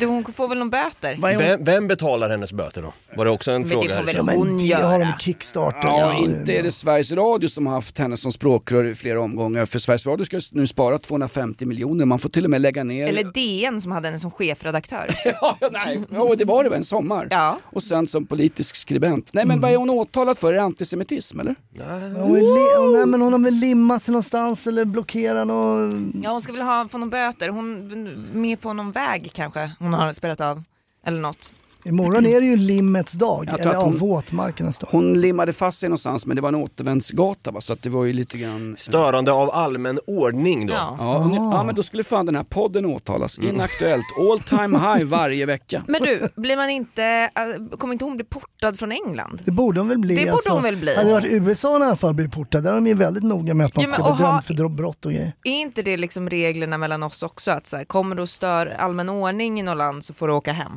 [0.06, 1.38] Hon får väl någon böter?
[1.38, 2.94] Vem, vem betalar hennes böter då?
[3.16, 3.88] Var det också en Men fråga?
[4.02, 4.86] det får väl hon göra?
[4.88, 5.88] har de kickstarter.
[5.88, 9.66] Ja, inte är det Sveriges Radio som har haft henne som språkrör i flera omgångar.
[9.66, 13.08] För Sveriges Radio ska nu spara 250 miljoner, man får till och med lägga ner...
[13.08, 15.08] Eller DN som hade henne som chefredaktör.
[15.42, 17.28] ja, nej, ja, det var det en sommar.
[17.32, 17.60] Ja.
[17.64, 19.34] Och sen som politisk skribent.
[19.34, 20.50] Nej men vad är hon åtalad för?
[20.50, 21.56] Är det antisemitism eller?
[21.78, 25.94] Hon, är nej, men hon har väl limmat sig någonstans eller blockerat något.
[26.24, 27.50] Ja, hon ska väl ha, få någon böter.
[27.50, 27.88] Hon
[28.34, 30.64] med på någon väg kanske hon har spelat av.
[31.04, 31.54] Eller något.
[31.86, 34.88] Imorgon är det ju limmets dag, eller att ja, hon- våtmarkernas dag.
[34.92, 37.62] Hon limmade fast sig någonstans men det var en återvändsgata va?
[37.62, 38.76] så att det var ju lite grann...
[38.80, 40.74] Störande av allmän ordning då?
[40.74, 40.96] Ja.
[41.00, 43.40] Ja, nu, ja men då skulle fan den här podden åtalas.
[43.40, 45.84] Inaktuellt, all time high varje vecka.
[45.88, 47.04] Men du, blir man inte,
[47.36, 49.42] äh, kommer inte hon bli portad från England?
[49.46, 50.16] Det borde hon väl bli.
[50.16, 50.96] Det borde hon väl bli.
[50.96, 53.54] Hade det varit USA i alla fall blivit portad, där är de ju väldigt noga
[53.54, 54.04] med att man Ja, ska
[54.48, 55.34] bli dömd för brott och grejer.
[55.44, 57.52] Är inte det liksom reglerna mellan oss också?
[57.52, 60.34] Att så här, kommer du och stör allmän ordning i något land så får du
[60.34, 60.72] åka hem.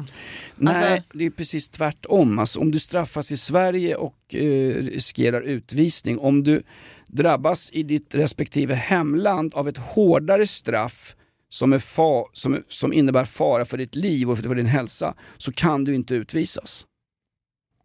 [0.57, 2.39] Nej, Alltså- det är precis tvärtom.
[2.39, 6.63] Alltså, om du straffas i Sverige och eh, riskerar utvisning, om du
[7.07, 11.15] drabbas i ditt respektive hemland av ett hårdare straff
[11.49, 15.53] som, är fa- som, som innebär fara för ditt liv och för din hälsa, så
[15.53, 16.87] kan du inte utvisas.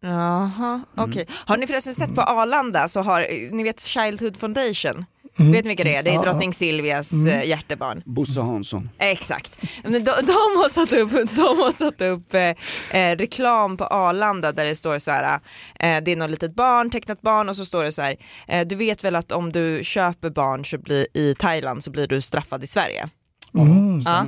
[0.00, 1.26] Jaha, okej.
[1.30, 5.04] Har ni förresten sett på Arlanda så har, ni vet Childhood Foundation?
[5.38, 5.52] Mm.
[5.52, 6.02] Vet ni vilka det är?
[6.02, 6.22] Det är Ja.
[6.22, 7.26] drottning Silvias Mm.
[7.40, 8.02] eh, hjärtebarn.
[8.04, 8.90] Bosse Hansson.
[8.98, 9.62] Exakt.
[9.82, 14.52] Men de, de har satt upp, de har satt upp eh, eh, reklam på Arlanda
[14.52, 15.40] där det står så här,
[15.80, 18.16] eh, det är något litet barn, tecknat barn och så står det så här,
[18.48, 22.06] eh, du vet väl att om du köper barn så blir, i Thailand så blir
[22.06, 23.08] du straffad i Sverige.
[23.54, 24.00] Mm.
[24.00, 24.26] Ja.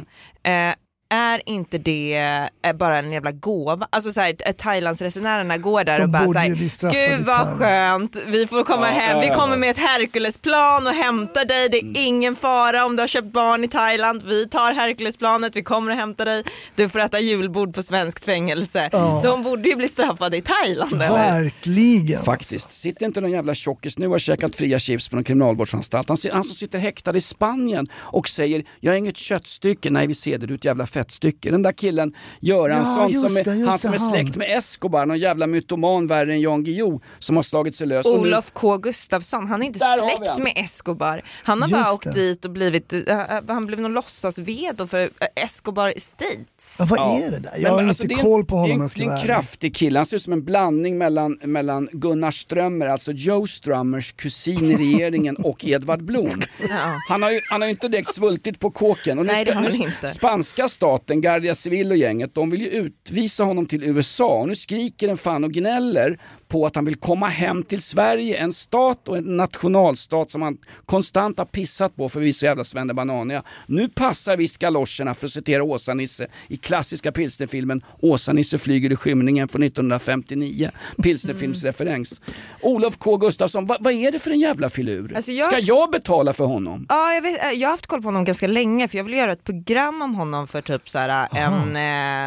[1.09, 2.17] Är inte det
[2.63, 3.89] eh, bara en jävla gåva?
[3.91, 7.09] Alltså så här, Thailandsresenärerna går där De och bara borde så ju bli här, straffade
[7.09, 10.93] gud vad Thailand." skönt, vi får komma Ja, hem, vi kommer med ett Herculesplan och
[10.93, 14.73] hämtar dig, det är ingen fara om du har köpt barn i Thailand, vi tar
[14.73, 18.89] Herculesplanet, vi kommer och hämtar dig, du får äta julbord på svenskt fängelse.
[18.93, 19.21] Ja.
[19.25, 21.09] De borde ju bli straffade i Thailand eller?
[21.11, 22.23] Verkligen.
[22.23, 22.73] Faktiskt.
[22.73, 26.09] Sitter inte någon jävla tjockis nu och har käkat fria chips på någon kriminalvårdsanstalt.
[26.09, 30.39] Han som sitter häktad i Spanien och säger jag är inget köttstycke, nej vi ser
[30.39, 31.51] det, du är ett jävla fettstycke.
[31.51, 34.11] Den där killen Göransson, Ja, som är, det, han som är han.
[34.11, 38.07] släkt med Escobar, någon jävla mytoman värre än Jan Guillou som har slagit sig lös.
[38.07, 41.23] Olof K Gustafsson, han är inte Där släkt med Escobar.
[41.45, 42.11] Han har Just bara åkt det.
[42.11, 43.03] dit och blivit, uh,
[43.49, 46.77] han blev någon låtsas-vedo för eh, Escobar Estates.
[46.79, 47.19] Ja, vad Ja.
[47.19, 47.51] är det där?
[47.53, 49.77] Men Jag har alltså, inte det är en- koll på honom Det är en kraftig
[49.77, 54.65] kille, han ser ut som en blandning mellan, mellan Gunnar Strömmer, alltså Joe Strömmers kusin
[54.71, 56.31] i regeringen och Edvard Blom.
[56.69, 56.77] Ja.
[57.09, 59.19] Han har ju, han har ju inte direkt svultit på kåken.
[59.19, 60.09] Och nu Nej, det ska, har han inte.
[60.09, 60.86] Spanska staten,
[61.21, 64.41] Guardia Civil och gänget, de vill ju utvisa honom till USA.
[64.41, 68.37] Och nu skriker den fan och gnäller på att han vill komma hem till Sverige,
[68.37, 73.43] en stat och en nationalstat som han konstant har pissat på för vissa jävla svennebananiga.
[73.67, 79.49] Nu passar visst galoscherna, för att citera Åsa-Nisse, i klassiska pilsnerfilmen Åsa-Nisse flyger i skymningen
[79.49, 80.71] från 1959.
[81.03, 82.21] Pilsnerfilmsreferens.
[82.63, 85.17] Olof K Gustafsson, vad, vad är det för en jävla filur?
[85.17, 86.87] Alltså, jag- Ska jag betala för honom?
[86.89, 89.17] Ja, jag, vet, eh, jag har haft koll på honom ganska länge för jag ville
[89.17, 91.77] göra ett program om honom för typ så här, en,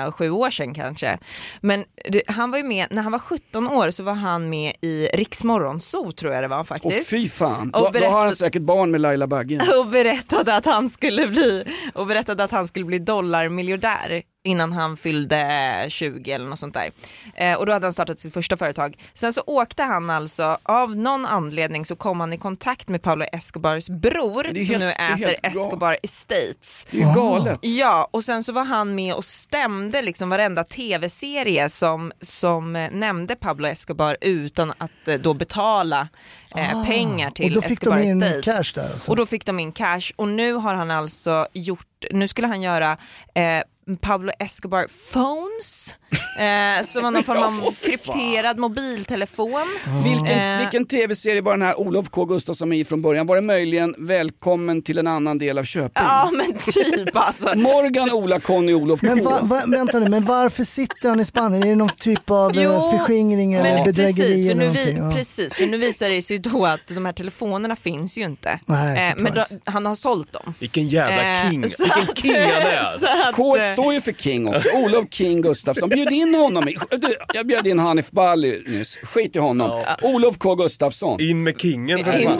[0.06, 1.18] eh, sju år sedan kanske.
[1.62, 4.74] Men det, han var ju med, när han var 17 år så var han med
[4.82, 7.10] i Riksmorgonzoo tror jag det var Och faktiskt.
[7.10, 9.62] fy fan, Och då, då har han säkert barn med Laila Bagge.
[9.80, 14.98] och berättade att han skulle bli, och berättade att han skulle bli dollarmiljardär innan han
[14.98, 16.92] fyllde 20 eller något sånt där.
[17.36, 18.98] Eh, och då hade han startat sitt första företag.
[19.14, 23.26] Sen så åkte han alltså, av någon anledning så kom han i kontakt med Pablo
[23.34, 24.90] Escobars bror som helt- nu
[25.26, 25.36] äter.
[25.44, 26.88] Escobar Estates.
[26.92, 27.60] Det är galet.
[27.62, 32.92] Ja, och sen så var han med och stämde liksom varenda tv-serie som, som eh,
[32.92, 36.08] nämnde Pablo Escobar utan att eh, då betala
[36.56, 38.46] eh, Ah, pengar till och då fick Escobar de in Estates.
[38.74, 39.12] cash där alltså.
[39.12, 42.62] Och då fick de in cash och nu har han alltså gjort, nu skulle han
[42.62, 42.98] göra
[43.36, 43.62] eh,
[43.96, 45.99] Pablo Escobar Phones,
[46.40, 49.68] eh, som var någon form av krypterad mobiltelefon.
[50.04, 53.28] Vilken, Eh, vilken tv-serie var den här Olof K Gustafsson i från början?
[53.28, 55.92] Var det möjligen Välkommen till en annan del av Köping?
[55.96, 57.56] Ja men typ alltså.
[57.56, 59.08] Morgan, Ola, Conny, Olof K.
[59.08, 61.64] Men, va, va, vänta nu, men varför sitter han i Spanien?
[61.64, 64.84] Är det någon typ av Jo, jo, förskingring eller Men bedrägeri precis för, eller nu
[64.86, 64.92] vi?
[64.98, 65.12] Ja.
[65.12, 68.60] precis, för nu visar det sig ju då att de här telefonerna finns ju inte.
[68.66, 70.54] Nej, Eh, men då, han har sålt dem.
[70.60, 73.32] Vilken jävla Eh, king, så vilken king han är.
[73.34, 74.70] K eh, står ju för King också.
[74.78, 75.90] Olof King Gustafsson.
[76.06, 76.68] Bjud in honom.
[76.70, 78.96] i- Du, jag bjöd in Hanif Bali nyss.
[78.98, 79.84] Skit i honom.
[80.02, 81.22] Olof K Gustafsson.
[81.22, 82.40] In med kingen för fan.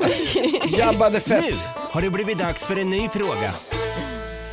[0.80, 1.56] Jabba the Nu Fett.
[1.76, 3.52] har det blivit dags för en ny fråga.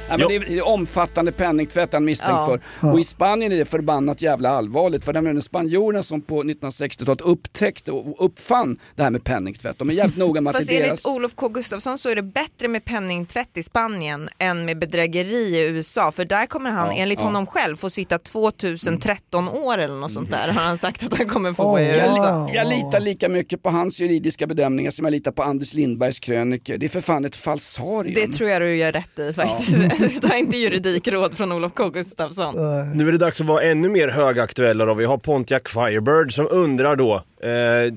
[0.09, 2.59] Ja, men det är omfattande penningtvätt han är misstänkt Ja.
[2.81, 2.92] för.
[2.92, 7.21] Och i Spanien är det förbannat jävla allvarligt för det var spanjorerna som på 1960-talet
[7.21, 9.79] upptäckte och uppfann det här med penningtvätt.
[9.79, 11.07] De är jävligt noga med att Fast det är enligt deras...
[11.14, 15.69] Olof K Gustafsson så är det bättre med penningtvätt i Spanien än med bedrägeri i
[15.69, 17.25] USA för där kommer han Ja, enligt ja.
[17.25, 21.27] honom själv få sitta 2013 år eller något sånt där har han sagt att han
[21.29, 22.38] kommer få Oh, i USA.
[22.38, 22.55] wow.
[22.55, 26.77] Jag litar lika mycket på hans juridiska bedömningar som jag litar på Anders Lindbergs krönikor.
[26.79, 28.14] Det är för fan ett falsarium.
[28.14, 29.96] Det tror jag du gör rätt i faktiskt.
[30.23, 32.55] Ta inte juridikråd från Olof K Gustafsson.
[32.95, 34.95] Nu är det dags att vara ännu mer högaktuella då.
[34.95, 37.93] Vi har Pontiac Firebird som undrar då, eh,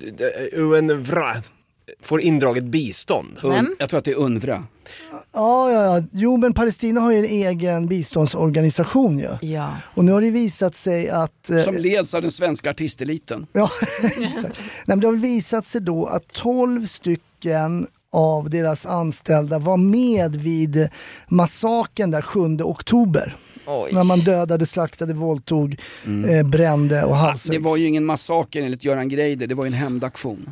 [0.62, 1.36] UNVRA
[2.02, 3.40] får indraget bistånd.
[3.44, 4.64] Un- jag tror att det är UNRWA.
[5.34, 6.04] Ja, ja, ja.
[6.12, 9.30] Jo, men Palestina har ju en egen biståndsorganisation ju.
[9.42, 9.70] Ja.
[9.94, 11.50] Och nu har det visat sig att...
[11.50, 13.48] eh, Som leds av den svenska artisteliten.
[13.54, 13.70] Ja,
[14.04, 14.44] exakt.
[14.60, 20.36] Nej, men det har visat sig då att 12 stycken av deras anställda var med
[20.36, 20.90] vid
[21.28, 23.36] massakern där 7 oktober.
[23.68, 23.90] Oj.
[23.94, 25.80] När man dödade, slaktade, våldtog,
[26.30, 27.52] eh, brände och halshögg.
[27.56, 30.50] Det var ju ingen massaker enligt Göran Greider, det var ju en hämndaktion.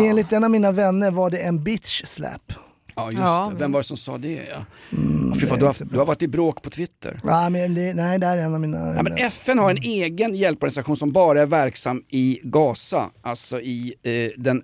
[0.00, 2.52] Enligt en av mina vänner var det en bitch slap.
[2.96, 3.50] Ja just Ja.
[3.52, 4.28] det, vem var det som sa det?
[4.50, 4.96] Ja.
[4.98, 7.20] Mm, Fy fan, du, har, du har varit i bråk på Twitter.
[7.24, 8.94] Ja, men det, nej, det är en av mina...
[8.96, 13.94] Ja, men FN har en egen hjälporganisation som bara är verksam i Gaza, alltså i
[14.02, 14.62] eh, den,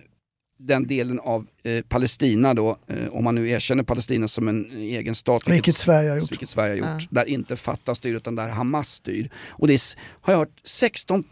[0.58, 5.14] den delen av eh, Palestina då, eh, om man nu erkänner Palestina som en egen
[5.14, 5.42] stat.
[5.46, 6.32] Vilket Sverige har gjort.
[6.32, 7.08] Vilket Sverige har gjort.
[7.10, 9.30] Där inte Fatah styr utan där Hamas styr.
[9.48, 9.80] Och det är,
[10.20, 11.24] har jag hört, 16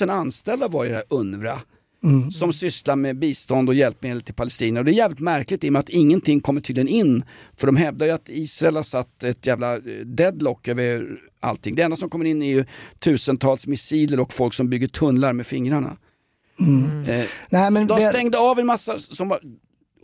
[0.00, 1.58] 000 anställda var i det här UNRWA.
[2.04, 2.30] Mm.
[2.30, 4.80] Som sysslar med bistånd och hjälpmedel till Palestina.
[4.80, 7.24] Och det är jävligt märkligt i och med att ingenting kommer tydligen in.
[7.56, 11.06] För de hävdar ju att Israel har satt ett jävla eh, deadlock över
[11.40, 11.74] allting.
[11.74, 12.64] Det enda som kommer in är ju
[12.98, 15.96] tusentals missiler och folk som bygger tunnlar med fingrarna.
[16.60, 17.02] Mm.
[17.08, 19.40] Eh, Nej, men de stängde av en massa som var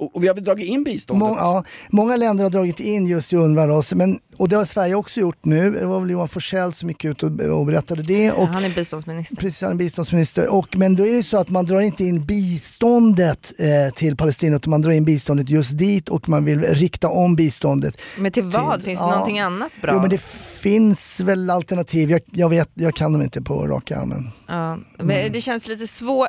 [0.01, 1.29] och, vi har väl dragit in biståndet.
[1.29, 4.95] Må, ja, många länder har dragit in just i UNRWA men, och det har Sverige
[4.95, 5.71] också gjort nu.
[5.71, 8.33] Det var väl Johan Forssell som gick ut och, och berättade det.
[8.33, 9.37] Och, Han är biståndsminister.
[9.37, 10.47] Precis, han är biståndsminister.
[10.47, 14.57] Och, men då är det så att man drar inte in biståndet eh, till Palestina
[14.57, 18.01] utan man drar in biståndet just dit och man vill rikta om biståndet.
[18.19, 18.75] Men till vad?
[18.75, 19.11] Till- Finns det ja.
[19.11, 19.93] någonting annat bra?
[19.95, 20.21] Jo men det
[20.61, 22.11] finns väl alternativ.
[22.11, 24.31] Jag, jag, vet, jag kan dem inte på raka armen.
[24.47, 25.33] Ja, men Mm.
[25.33, 26.29] det känns lite svårt.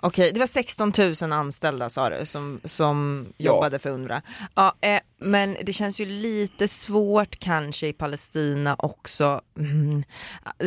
[0.00, 3.03] Okej, det var 16 000 anställda sa du som, som
[3.36, 3.52] Ja.
[3.52, 4.22] jobbade för UNRWA.
[4.54, 9.40] Ja, eh, men det känns ju lite svårt kanske i Palestina också.
[9.58, 10.04] Mm.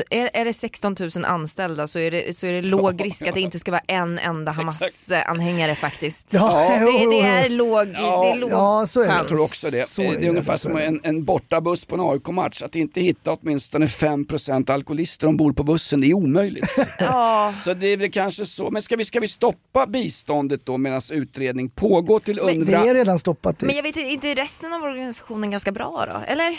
[0.09, 3.33] Är, är det 16 000 anställda så är det, så är det låg risk att
[3.33, 6.27] det inte ska vara en enda Hamas-anhängare faktiskt.
[6.29, 9.13] Ja, det, det är låg, det är låg ja, så är det.
[9.13, 9.87] Jag tror också det.
[9.89, 10.83] Så Eh, är det det, är ungefär som det.
[10.85, 12.61] en, en bortabuss på en AIK-match.
[12.61, 16.65] Att inte hitta åtminstone 5% alkoholister ombord på bussen, det är omöjligt.
[16.99, 17.53] Ja.
[17.63, 18.69] Så det är väl kanske så.
[18.71, 22.85] Men ska vi, ska vi stoppa biståndet då medan utredning pågår till Det UNRWA?
[22.85, 23.61] är redan stoppat.
[23.61, 24.07] Men jag vet inte,
[24.47, 26.31] resten av organisationen ganska bra då?
[26.31, 26.57] Eller?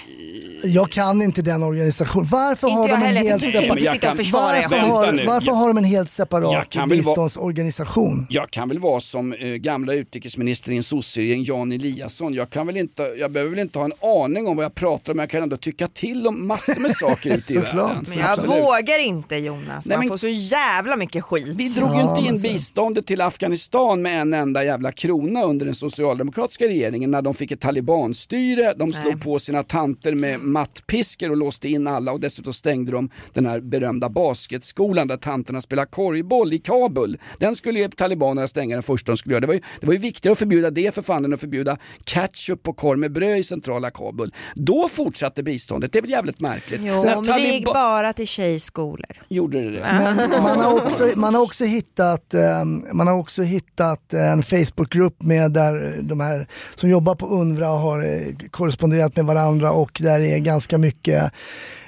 [0.65, 2.27] Jag kan inte den organisationen.
[2.31, 3.23] Varför Inte har jag de en heller.
[3.31, 4.17] Jag helt separat...
[4.17, 5.27] försvara er varför har, Vänta nu.
[5.27, 8.27] varför Jag- har de en helt Jag separat kan väl vara- biståndsorganisation?
[8.31, 12.35] Jag kan väl vara som eh, gamla utrikesministern i en sosseregering, Jan Eliasson.
[12.35, 13.93] Jag, kan väl inte, jag behöver väl inte ha en
[14.25, 16.97] aning om vad jag pratar om, men jag kan ändå tycka till om massor med
[16.97, 18.05] saker ute i världen.
[18.09, 18.63] Men jag Absolut.
[18.65, 21.47] vågar inte Jonas, Nej, man men- får så jävla mycket skit.
[21.49, 25.67] Vi drog ju Ja, inte in biståndet till Afghanistan med en enda jävla krona under
[25.67, 28.75] den socialdemokratiska regeringen när de fick ett talibanstyre.
[28.77, 29.23] De slog Nej.
[29.23, 33.61] på sina tanter med mattpiskor och låste in alla och dessutom stängde de den här
[33.61, 37.19] berömda basketskolan där tanterna spelar korgboll i Kabul.
[37.39, 39.41] Den skulle ju talibanerna stänga den första de skulle göra.
[39.41, 41.77] Det var ju, det var ju viktigare att förbjuda det för fan än att förbjuda
[42.05, 44.35] ketchup på korv med bröd i centrala Kabul.
[44.55, 46.81] Då fortsatte biståndet, det är väl jävligt märkligt.
[46.85, 49.23] Jo, men det gick bara till tjejskolor.
[49.29, 49.81] Gjorde det det?
[50.17, 55.23] Men man har också, man har också hittat, ehm, man har också hittat en Facebookgrupp
[55.23, 57.27] med där de här som jobbar på
[57.59, 61.33] UNRWA har eh, korresponderat med varandra och där är ganska mycket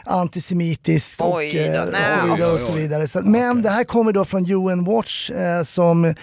[0.04, 2.52] antisemitiskt och, Oj då, eh, och så vidare.
[2.52, 3.08] Och så vidare.
[3.08, 6.14] Så, men det här kommer då från UN Watch eh, som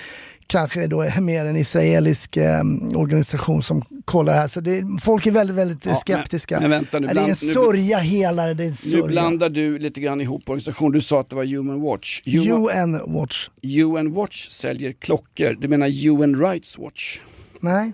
[0.47, 2.61] kanske då är mer en israelisk eh,
[2.95, 4.47] organisation som kollar här.
[4.47, 6.59] Så det, folk är väldigt, väldigt Ja, men- skeptiska.
[6.59, 8.49] men vänta nu, det är en bland- nu- sörja hela det.
[8.63, 9.05] är en Nu sörja.
[9.07, 10.91] blandar du lite grann ihop organisationer.
[10.93, 12.21] Du sa att det var Human Watch.
[12.25, 13.49] Human, UN Watch.
[13.63, 15.57] UN Watch säljer klockor.
[15.59, 17.19] Du menar UN Rights Watch?
[17.59, 17.91] Nej,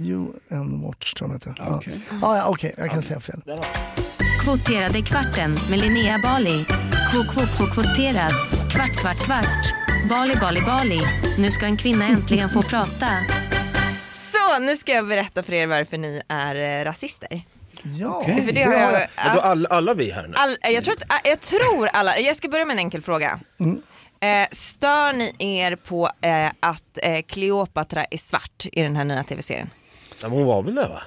[0.00, 1.54] UN Watch tror jag heter.
[1.58, 1.76] Ja.
[1.76, 2.00] Okej.
[2.22, 3.42] Ah, ja, Okej, jag kan säga fel.
[4.44, 6.64] Kvoterade kvarten med Linnea Bali.
[7.10, 8.32] Kvot, kvot, kvot, kvoterad.
[8.70, 9.74] Kvart, kvart, kvart.
[10.08, 11.00] Bali, Bali, Bali.
[11.38, 13.08] Nu ska en kvinna äntligen få prata.
[14.12, 17.42] Så, nu ska jag berätta för er varför ni är eh, rasister.
[17.82, 20.34] Ja, För det har jag, Vadå, alla, alla vi här nu?
[20.36, 23.40] all, jag, tror att, jag tror alla, jag ska börja med en enkel fråga.
[23.60, 23.82] Mm.
[24.20, 29.22] Eh, stör ni er på eh, att eh, Cleopatra är svart i den här nya
[29.24, 29.70] tv-serien?
[30.22, 31.02] Ja, men hon var väl det va?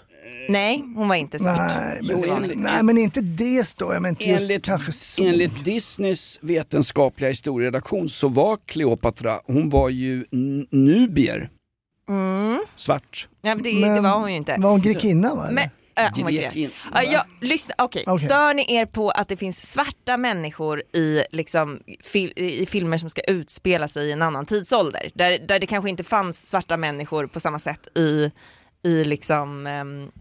[0.49, 1.57] Nej, hon var inte svart.
[1.57, 4.91] Nej, men, Jo, enligt- nej, men inte det står jag, men inte just Enligt, kanske
[4.91, 5.23] så.
[5.23, 10.25] enligt Disneys vetenskapliga historieredaktion så var Kleopatra, hon var ju
[10.71, 11.49] nubier.
[12.09, 12.59] Mm.
[12.75, 13.27] Svart.
[13.41, 14.55] Ja, men det, det Men var hon ju inte.
[14.59, 15.47] Var hon grekinna va?
[15.51, 15.63] Men,
[15.97, 16.69] äh, hon var Grekin.
[16.93, 17.07] grek.
[17.11, 18.03] Ja, lyssna, okej.
[18.07, 18.25] Okej.
[18.25, 23.09] Stör ni er på att det finns svarta människor i, liksom, fil, i filmer som
[23.09, 25.11] ska utspela sig i en annan tidsålder?
[25.13, 28.31] Där, där det kanske inte fanns svarta människor på samma sätt i,
[28.83, 29.67] i, liksom,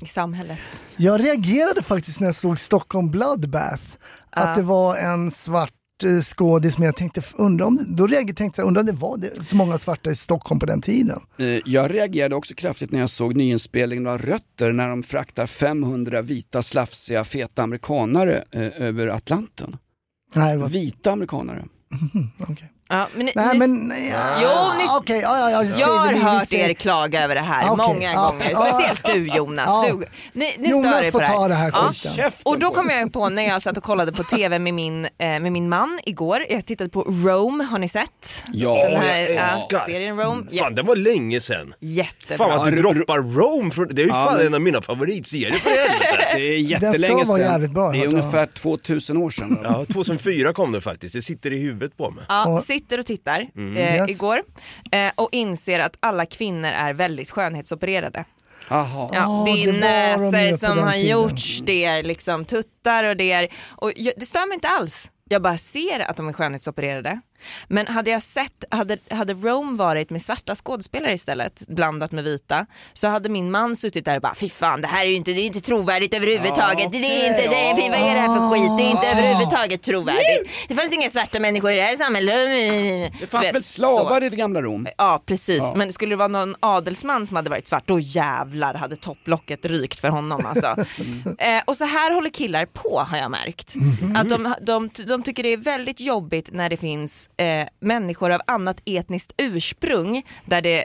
[0.01, 0.59] i samhället.
[0.96, 3.83] Jag reagerade faktiskt när jag såg Stockholm Bloodbath,
[4.31, 4.55] att Ja.
[4.57, 5.70] det var en svart
[6.05, 9.16] eh, skådis, men jag tänkte, undra om, då reagerade tänkte jag, undrar om det var
[9.16, 11.20] det, så många svarta i Stockholm på den tiden.
[11.38, 16.22] Eh, Jag reagerade också kraftigt när jag såg nyinspelningen av Rötter när de fraktar 500
[16.22, 19.77] vita, slafsiga, feta amerikanare eh, över Atlanten.
[20.35, 20.68] Nej, var...
[20.68, 21.64] Vita amerikanare.
[22.48, 22.71] okej.
[22.92, 26.12] Ja, men, ni- Nej ni- men, nej, Jo, ni- okej, ja, ja, ja, Jag har
[26.38, 29.66] hört er klaga över det här Okej, många ja, gånger, ja, speciellt du Jonas.
[29.68, 29.87] ja.
[29.90, 31.37] Du, ni, ni Jonas stör er får på det här.
[31.37, 31.72] ta det här
[32.16, 32.31] Ja.
[32.44, 35.11] Och då kom jag på när jag satt och kollade på TV med min, eh,
[35.18, 38.44] med min man igår, jag tittade på Rome, har ni sett?
[38.52, 39.87] Ja, Den här jag ja, älskar.
[39.87, 40.42] serien Rome.
[40.50, 41.74] Ja, Fan, det var länge sedan.
[41.81, 42.37] jättebra.
[42.48, 44.61] Fan vad du Ja, droppar Rome, från, det är ju Ja, fan men- en av
[44.61, 46.18] mina favoritserier för helvete.
[46.37, 47.72] Det är Den jättelänge sedan.
[47.72, 49.59] bra, det är ungefär 2000 år sedan.
[49.64, 52.24] Ja, 2004 kom det faktiskt, det sitter i huvudet på mig.
[52.28, 52.44] Ja,
[52.82, 53.76] sitter och tittar eh, Mm.
[53.76, 54.10] Yes.
[54.10, 54.42] igår
[54.92, 58.24] eh, och inser att alla kvinnor är väldigt skönhetsopererade.
[58.70, 59.10] Aha.
[59.14, 61.08] Ja, Ja, det är näsor som har tiden.
[61.08, 65.10] gjorts, det är liksom tuttar och det är, och jag, det stör mig inte alls.
[65.28, 67.20] Jag bara ser att de är skönhetsopererade.
[67.68, 72.66] Men hade jag sett, hade, hade Rome varit med svarta skådespelare istället, blandat med vita,
[72.92, 75.33] så hade min man suttit där och bara fy fan det här är ju inte,
[75.33, 76.92] det är inte trovärdigt överhuvudtaget.
[76.92, 78.78] det är inte, det är, vad är det här för skit?
[78.78, 80.50] Det är inte överhuvudtaget trovärdigt.
[80.68, 83.12] Det fanns inga svarta människor i det här samhället.
[83.20, 84.87] Det fanns väl slavar i det gamla Rom?
[84.98, 85.72] Ja precis, Ja.
[85.76, 90.00] men skulle det vara någon adelsman som hade varit svart, då jävlar hade topplocket rykt
[90.00, 90.66] för honom alltså.
[91.38, 93.75] eh, och så här håller killar på har jag märkt.
[93.75, 94.16] Mhm.
[94.16, 98.40] Att de, de, de tycker det är väldigt jobbigt när det finns eh, människor av
[98.46, 100.85] annat etniskt ursprung där det...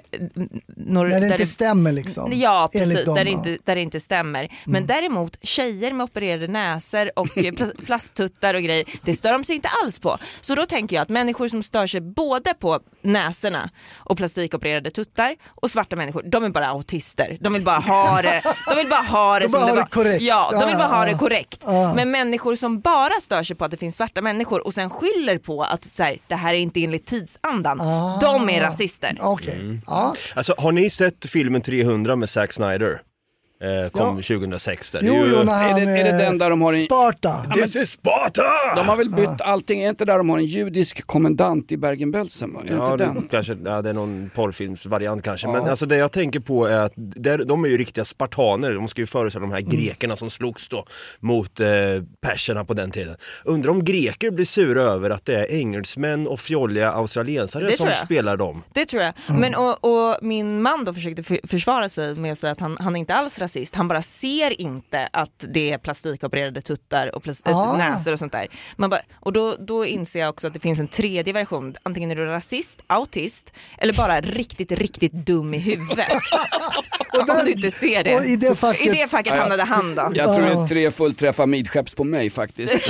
[0.75, 2.31] När det där inte stämmer liksom.
[2.39, 4.53] Ja precis, där, det inte, där det inte stämmer.
[4.65, 9.43] Men däremot tjejer med opererade näsor och eh, pla- plasttuttar och grejer, det stör de
[9.43, 10.17] sig inte alls på.
[10.41, 15.35] Så då tänker jag att människor som stör sig både på näsorna och plastikopererade tuttar
[15.47, 17.37] och svarta människor, de är bara autister.
[17.41, 19.75] De vill bara ha det, de vill bara ha det De som det var.
[19.77, 20.21] det korrekt.
[20.21, 21.63] Ja, de vill bara ha det korrekt.
[21.95, 25.37] Men människor som bara stör sig på att det finns svarta människor och sen skyller
[25.37, 27.77] på att så här, det här är inte enligt tidsandan,
[28.21, 29.17] de är rasister.
[29.21, 29.79] Okej.
[30.35, 33.01] Alltså har ni sett filmen 300 med Zack Snyder?
[33.61, 35.01] Eh, kom 2006 där.
[35.01, 35.49] Det är Jo, ju- jo, han,
[35.79, 36.85] Är det, är det den där de har en...
[36.85, 37.45] Sparta.
[37.53, 38.43] This is Sparta!
[38.75, 42.55] De har väl bytt allting, är inte där de har en judisk kommendant i Bergen-Belsen?
[42.55, 43.27] Är Ja, inte det, den?
[43.31, 45.47] kanske, ja, det är någon porrfilmsvariant kanske.
[45.47, 45.53] Ja.
[45.53, 48.73] Men alltså det jag tänker på är att där, de är ju riktiga spartaner.
[48.73, 49.71] De ska ju föreställa de här Mm.
[49.71, 50.85] grekerna som slogs då
[51.19, 51.67] mot eh,
[52.21, 53.15] perserna på den tiden.
[53.45, 58.37] Undrar om greker blir sura över att det är engelsmän och fjolliga australiensare som spelar
[58.37, 58.63] dem.
[58.73, 59.13] Det tror jag.
[59.29, 59.41] Mm.
[59.41, 62.77] Men, och, och min man då försökte för, försvara sig med att säga att han,
[62.79, 63.75] han är inte alls rasist.
[63.75, 67.71] Han bara ser inte att det är plastikopererade tuttar och plas- Ah.
[67.73, 68.47] äh, näsor och sånt där.
[68.75, 71.75] Man bara, och då, då inser jag också att det finns en tredje version.
[71.83, 76.07] Antingen är du rasist, autist eller bara riktigt, riktigt dum i huvudet.
[77.29, 78.15] Om du inte ser det.
[78.15, 80.11] och i det facket- I det facket hamnade han då.
[80.15, 82.73] Jag tror det är tre fullträffar midskepps på mig faktiskt.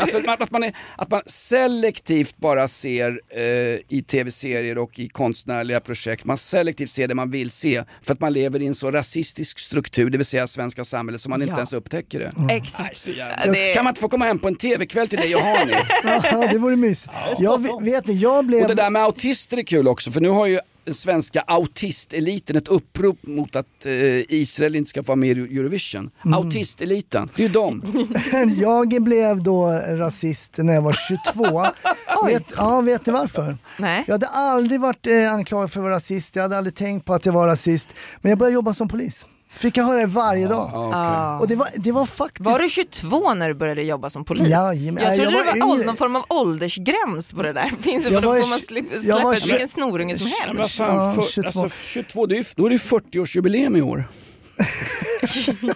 [0.00, 3.42] alltså, att, man är, att man selektivt bara ser eh,
[3.88, 8.20] i tv-serier och i konstnärliga projekt, man selektivt ser det man vill se för att
[8.20, 11.52] man lever i en så rasistisk struktur, det vill säga svenska samhället, som man inte
[11.52, 11.56] Ja.
[11.58, 12.54] ens upptäcker det.
[12.54, 13.04] Exakt.
[13.52, 13.74] Det...
[13.74, 15.76] Kan man inte få komma hem på en tv-kväll till dig och Hanif?
[16.04, 17.12] Ja, det vore mysigt.
[17.38, 18.62] Jag vet- jag blev...
[18.62, 22.56] Och det där med autister är kul också, för nu har ju den svenska autisteliten
[22.56, 26.10] ett upprop mot att eh, Israel inte ska få vara med i Eurovision.
[26.24, 26.38] Mm.
[26.38, 27.82] Autisteliten, det är ju dem.
[28.60, 30.96] jag blev då rasist när jag var
[31.32, 31.66] 22.
[32.26, 33.56] vet, ja, vet ni varför?
[33.78, 34.04] Nej.
[34.06, 37.14] Jag hade aldrig varit eh, anklagad för att vara rasist, jag hade aldrig tänkt på
[37.14, 37.88] att jag var rasist.
[38.20, 39.26] Men jag började jobba som polis.
[39.54, 40.70] Fick jag höra det varje dag.
[40.74, 41.38] Ah.
[41.38, 42.40] Och det var, det var faktiskt...
[42.46, 44.48] Var du 22 när du började jobba som polis?
[44.48, 45.04] Jajamän.
[45.04, 45.86] jag trodde Jag var det var yngre.
[45.86, 47.70] någon form av åldersgräns på det där.
[47.82, 50.76] Finns det, Jag då var får man släppa var ut vilken snorunge som Men helst.
[50.76, 51.60] fan, Ja, för, 22.
[51.62, 54.04] Alltså, 22, det är, då är det ju 40-årsjubileum i år.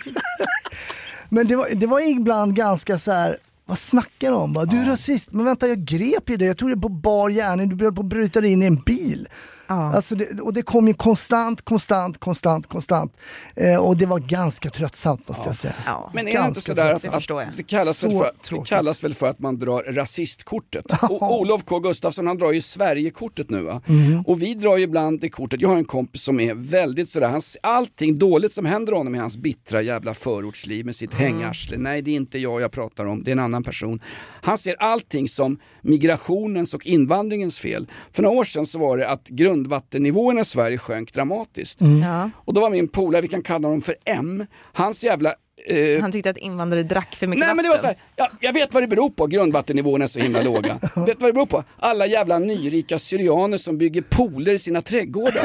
[1.28, 3.38] Men det var, det var ibland ganska så här.
[3.66, 4.52] vad snackar du om?
[4.52, 4.64] Va?
[4.64, 7.68] Du är rasist, men vänta jag grep ju dig, jag tog det på bar gärning,
[7.68, 9.28] du började på att bryta dig in i en bil.
[9.66, 13.16] Alltså det, och det kom ju konstant, konstant, konstant, konstant.
[13.54, 15.74] Eh, och det var ganska tröttsamt måste jag säga.
[16.12, 19.04] Men är det inte Ganska sådär att, att det, kallas väl Så för, det kallas
[19.04, 20.84] väl för att man drar rasistkortet?
[21.02, 23.80] Och Olof K Gustafsson han drar ju Sverigekortet nu va?
[23.86, 24.22] Mhm.
[24.26, 27.28] Och vi drar ju ibland det kortet, jag har en kompis som är väldigt sådär,
[27.28, 32.02] han, allting dåligt som händer honom i hans bittra jävla förortsliv med sitt hängarsle, nej
[32.02, 34.00] det är inte jag jag pratar om, det är en annan person.
[34.42, 37.86] Han ser allting som migrationens och invandringens fel.
[38.12, 41.78] För några år sedan så var det att grundvattennivåerna i Sverige sjönk dramatiskt.
[42.02, 42.30] Ja.
[42.36, 45.34] Och då var min polare, vi kan kalla honom för M, hans jävla
[45.68, 48.00] eh, Han tyckte att invandrare drack för mycket Nej men det var så vatten.
[48.16, 50.74] här, ja, jag vet vad det beror på, grundvattennivåerna är så himla låga.
[51.06, 51.64] vet vad det beror på?
[51.78, 55.32] Alla jävla nyrika syrianer som bygger pooler i sina trädgårdar.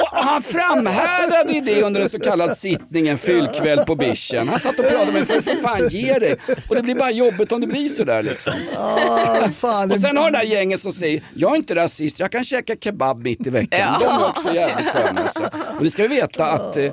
[0.00, 4.48] Och, han framhärdade i det under en så kallad sittning en fyllkväll på bischen.
[4.48, 6.36] Han satt och pratade med mig, för, för fan ge dig.
[6.68, 8.52] Och det blir bara jobbigt om det blir sådär liksom.
[8.76, 12.32] Ah, fan, Och sen har det där gänget som säger, jag är inte rasist, jag
[12.32, 13.80] kan käka kebab mitt i veckan.
[13.80, 13.98] Ja.
[14.00, 15.20] De är också jävligt sköna.
[15.20, 15.50] Alltså.
[15.78, 16.84] Och det ska vi veta att eh,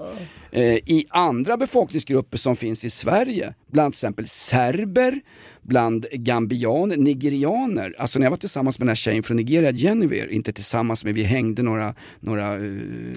[0.51, 5.19] eh, i andra befolkningsgrupper som finns i Sverige, bland till exempel serber,
[5.67, 7.95] bland gambianer, nigerianer.
[7.97, 11.13] Alltså när jag var tillsammans med den här tjejen från Nigeria, Genevieve, inte tillsammans men
[11.13, 12.61] vi hängde några, några, eh,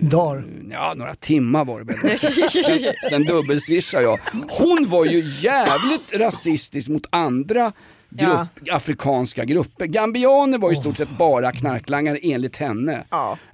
[0.00, 0.44] Dagar.
[0.70, 2.18] ja, några timmar var det väl.
[2.18, 4.18] Sen, sen dubbelswishade jag.
[4.48, 7.72] Hon var ju jävligt rasistisk mot andra
[8.10, 9.86] grupp, afrikanska grupper.
[9.86, 13.04] Gambianer var i stort sett bara knarklangare enligt henne.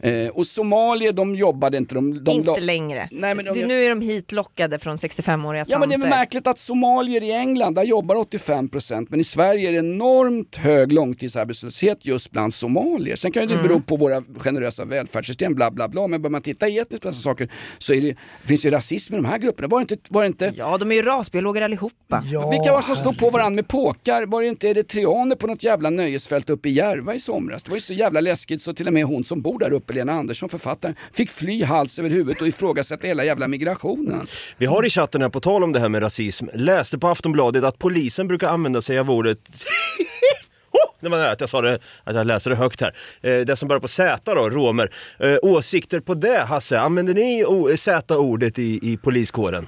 [0.03, 1.95] Eh, och somalier de jobbade inte.
[1.95, 3.09] De, de Inte la- längre.
[3.13, 6.59] Nej, men de- Nu är de hitlockade från 65-åriga Ja men det är märkligt att
[6.59, 12.31] somalier i England, där jobbar 85% men i Sverige är det enormt hög långtidsarbetslöshet just
[12.31, 13.17] bland somalier.
[13.17, 13.67] Sen kan ju det Mm.
[13.69, 16.07] bero på våra generösa välfärdssystem, bla bla bla.
[16.07, 17.49] Men bör man titta i etniskt på dessa saker
[17.79, 19.69] så är det, finns ju rasism i de här grupperna.
[19.69, 19.97] Var det inte...
[20.11, 22.23] Var det inte Ja, de är ju rasbiologer allihopa.
[22.51, 24.27] Vilka var det som stod på varandra med påkar?
[24.27, 27.63] Var inte eritreaner på något jävla nöjesfält uppe i Järva i somras?
[27.63, 29.93] Det var ju så jävla läskigt så till och med hon som bor där uppe,
[29.93, 34.27] Lena Andersson, författaren, fick fly hals över huvudet och ifrågasätta hela jävla migrationen.
[34.57, 37.65] Vi har i chatten här, på tal om det här med rasism, läste på Aftonbladet
[37.65, 39.39] att polisen brukar använda sig av ordet
[41.05, 42.95] det var nära att jag sa det, att jag läser det högt här.
[43.23, 44.91] Eh, det som börjar på Z då, romer.
[45.19, 46.81] Eh, åsikter på det Hasse?
[46.81, 49.67] Använder ni Z-ordet i, i poliskåren?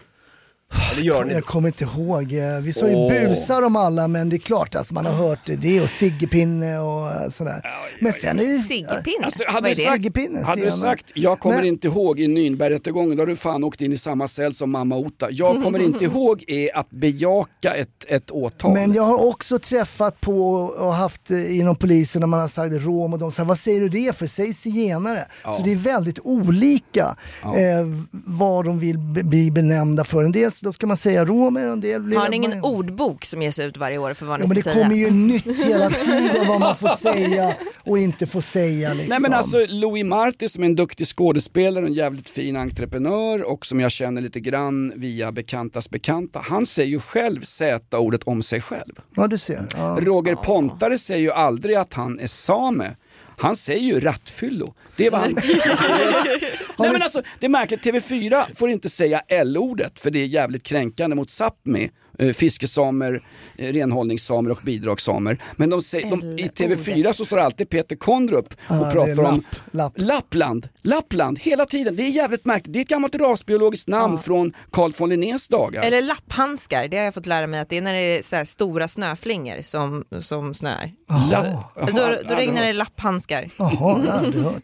[0.92, 2.32] Eller gör ni Jag kommer inte ihåg.
[2.32, 5.38] Eh, Vi sa ju busar om alla men det är klart alltså, man har hört
[5.58, 7.62] det och ciggepinne och eh, sådär.
[8.00, 9.24] Men sen är det Ciggepinne?
[9.24, 10.44] Alltså, Vad hade är du det?
[10.46, 13.80] hade du sagt jag kommer Men- inte ihåg i Nürnbergrättegången, då har du fan åkt
[13.80, 15.26] in i samma cell som mamma Ota.
[15.30, 18.72] Jag kommer inte ihåg är att bejaka ett, ett åtal.
[18.74, 22.74] Men jag har också träffat på och haft eh, inom polisen när man har sagt
[22.74, 24.26] rom och de säger vad säger du det för?
[24.26, 25.24] Säg zigenare.
[25.44, 25.54] Ja.
[25.54, 27.56] Så det är väldigt olika Ja.
[27.56, 30.24] eh, vad de vill bli benämnda för.
[30.24, 32.64] En del då ska man säga romer och en del blir Har ni man- ingen
[32.64, 34.82] ordbok som ges ut varje år för vad ni Ja, men det säga?
[34.82, 37.54] kommer ju nytt hela tiden vad man får säga
[37.84, 38.88] och inte får säga.
[38.94, 39.08] Liksom.
[39.08, 43.42] Nej men alltså Louis Marti som är en duktig skådespelare och en jävligt fin entreprenör
[43.50, 46.40] och som jag känner lite grann via bekantas bekanta.
[46.44, 48.92] Han säger ju själv Z-ordet om sig själv.
[49.16, 49.66] Ja du ser.
[49.76, 49.98] Ja.
[50.00, 52.96] Roger Pontare säger ju aldrig att han är same.
[53.36, 54.74] Han säger ju rattfyllo.
[54.96, 55.32] Det är vad han...
[56.78, 60.62] Nej men alltså, det är märkligt, TV4 får inte säga L-ordet för det är jävligt
[60.62, 61.90] kränkande mot Sápmi,
[62.34, 63.22] fiskesamer,
[63.56, 65.38] eh, renhållningssamer och bidragssamer.
[65.56, 69.42] Men de säger, de, i TV4 så står alltid Peter Kondrup och är pratar om
[69.70, 71.96] lapp, Lappland, Lappland, hela tiden.
[71.96, 72.72] Det är jävligt märkligt.
[72.72, 75.82] Det är ett gammalt rasbiologiskt namn från Carl von Linnés dagar.
[75.82, 78.36] Eller lapphandskar, det har jag fått lära mig att det är när det är så
[78.36, 80.92] här stora snöflingor som, som snöar.
[81.08, 81.64] Jaha.
[81.76, 83.50] Då, Jaha, då regnar det lapphandskar.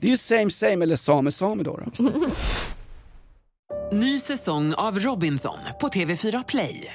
[0.00, 1.80] Det är ju same same eller same same då.
[1.96, 2.10] då.
[3.92, 6.94] Ny säsong av Robinson på TV4 Play.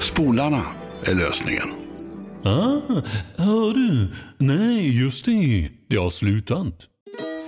[0.00, 0.62] Spolarna
[1.04, 1.68] är lösningen.
[2.44, 3.02] Ah,
[3.36, 4.08] hör du?
[4.38, 5.70] Nej, just det.
[5.88, 6.86] Det har slutat.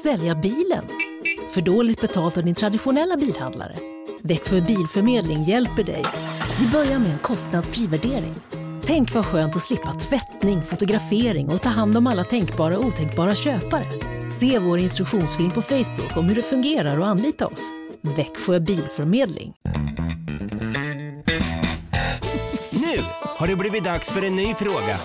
[0.03, 0.84] Sälja bilen?
[1.55, 3.76] För dåligt betalt av din traditionella bilhandlare?
[4.22, 6.05] Växjö Bilförmedling hjälper dig.
[6.61, 8.34] Vi börjar med en kostnadsfri värdering.
[8.82, 13.34] Tänk vad skönt att slippa tvättning, fotografering och ta hand om alla tänkbara och otänkbara
[13.34, 13.86] köpare.
[14.30, 17.72] Se vår instruktionsfilm på Facebook om hur det fungerar och anlita oss.
[18.03, 19.53] Växjö Bilförmedling.
[23.39, 24.97] Har det blivit dags för en ny fråga.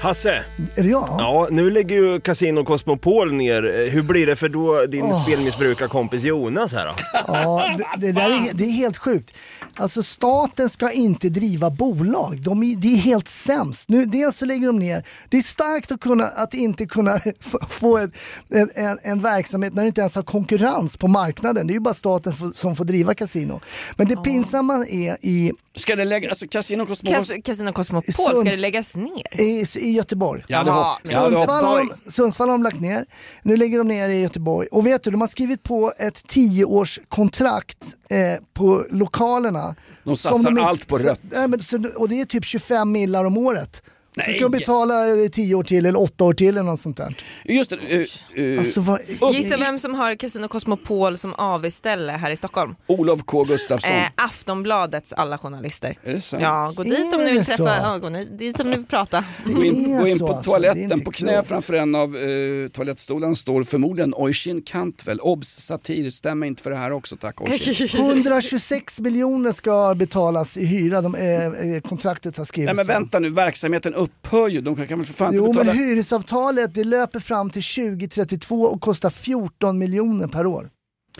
[0.00, 0.44] Hasse!
[0.76, 1.06] Är det jag?
[1.18, 3.80] Ja, nu lägger ju Casino Cosmopol ner.
[3.80, 5.22] Eh, Hur blir det för då din Åh.
[5.24, 6.92] spelmissbrukarkompis Jonas här då?
[7.26, 9.34] Ja, det, det där är, det är helt sjukt.
[9.76, 12.40] Alltså staten ska inte driva bolag.
[12.42, 13.88] De är, det är helt sämst.
[13.88, 15.04] Nu, dels så lägger de ner.
[15.28, 17.20] Det är starkt att, kunna, att inte kunna
[17.68, 18.10] få ett,
[18.50, 21.66] en, en, en verksamhet när du inte ens har konkurrens på marknaden.
[21.66, 23.60] Det är ju bara staten som får driva kasino.
[23.96, 27.18] Men det pinsamma är i Ska det lägga, alltså Casino Cosmopol...
[27.20, 29.40] Kas- Casino Cosmopol, ska det läggas ner?
[29.40, 30.44] I, I Göteborg.
[30.46, 33.06] Jag hade hopp- jag hade Sundsvall, har hopp- de, Sundsvall har de lagt ner,
[33.42, 34.68] nu lägger de ner i Göteborg.
[34.72, 39.74] Och vet du, de har skrivit på ett tioårskontrakt eh, på lokalerna.
[40.04, 41.20] De satsar Som inte- allt på så- rött.
[41.22, 43.82] Nej, men, så, och det är typ 25 millar om året.
[44.14, 44.38] Så Nej.
[44.38, 47.14] kan de betala eh, 10 år till eller 8 år till eller något sånt där.
[47.44, 49.00] Just det, uh, uh, Alltså, vad,
[49.34, 52.74] Gissa vem som har Casino Cosmopol som AV-ställe här i Stockholm?
[52.86, 53.92] Olof K Gustafsson.
[53.92, 55.98] Eh, Aftonbladets alla journalister.
[56.04, 56.42] Är det sant?
[56.42, 57.82] Ja, gå dit om ni vill träffa, så?
[57.82, 59.24] ja, gå dit om ni vill prata.
[59.44, 61.48] Gå in, är gå in så på alltså, toaletten på knä klokt.
[61.48, 65.20] framför en av uh, toalettstolarna står förmodligen Oisin Cantwell.
[65.20, 65.60] Obs!
[65.60, 67.88] Satir, stämmer inte för det här också tack Oisin.
[68.00, 72.66] 126 miljoner ska betalas i hyra, de, eh, kontraktet har skrivits.
[72.66, 74.60] Nej men vänta nu, verksamheten upphör ju.
[74.60, 78.80] De kan, kan väl för fan Jo men hyresavtalet det löper fram till 2032 och
[78.80, 80.70] kostar 14 miljoner per år.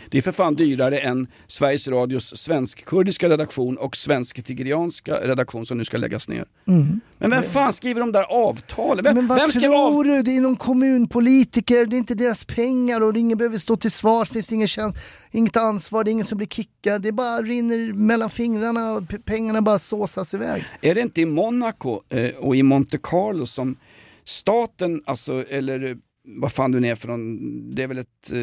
[0.09, 5.85] Det är för fan dyrare än Sveriges Radios svensk-kurdiska redaktion och svensk-tigrianska redaktion som nu
[5.85, 6.45] ska läggas ner.
[6.69, 7.01] Mm.
[7.19, 9.05] Men vem fan skriver de där avtalen?
[9.05, 9.93] Vem, Men vad vem skriver av...
[9.93, 10.23] tror du?
[10.23, 14.31] Det är någon kommunpolitiker, det är inte deras pengar och ingen behöver stå till svars,
[14.31, 14.99] finns det ingen tjänst,
[15.31, 19.63] inget ansvar, det är ingen som blir kickad, det bara rinner mellan fingrarna och pengarna
[19.63, 20.65] bara såsas iväg.
[20.81, 23.77] Är det inte i Monaco eh, och i Monte Carlo som
[24.25, 25.97] staten, alltså, eller
[26.37, 28.39] vad fan du är för någon, det är väl ett, eh,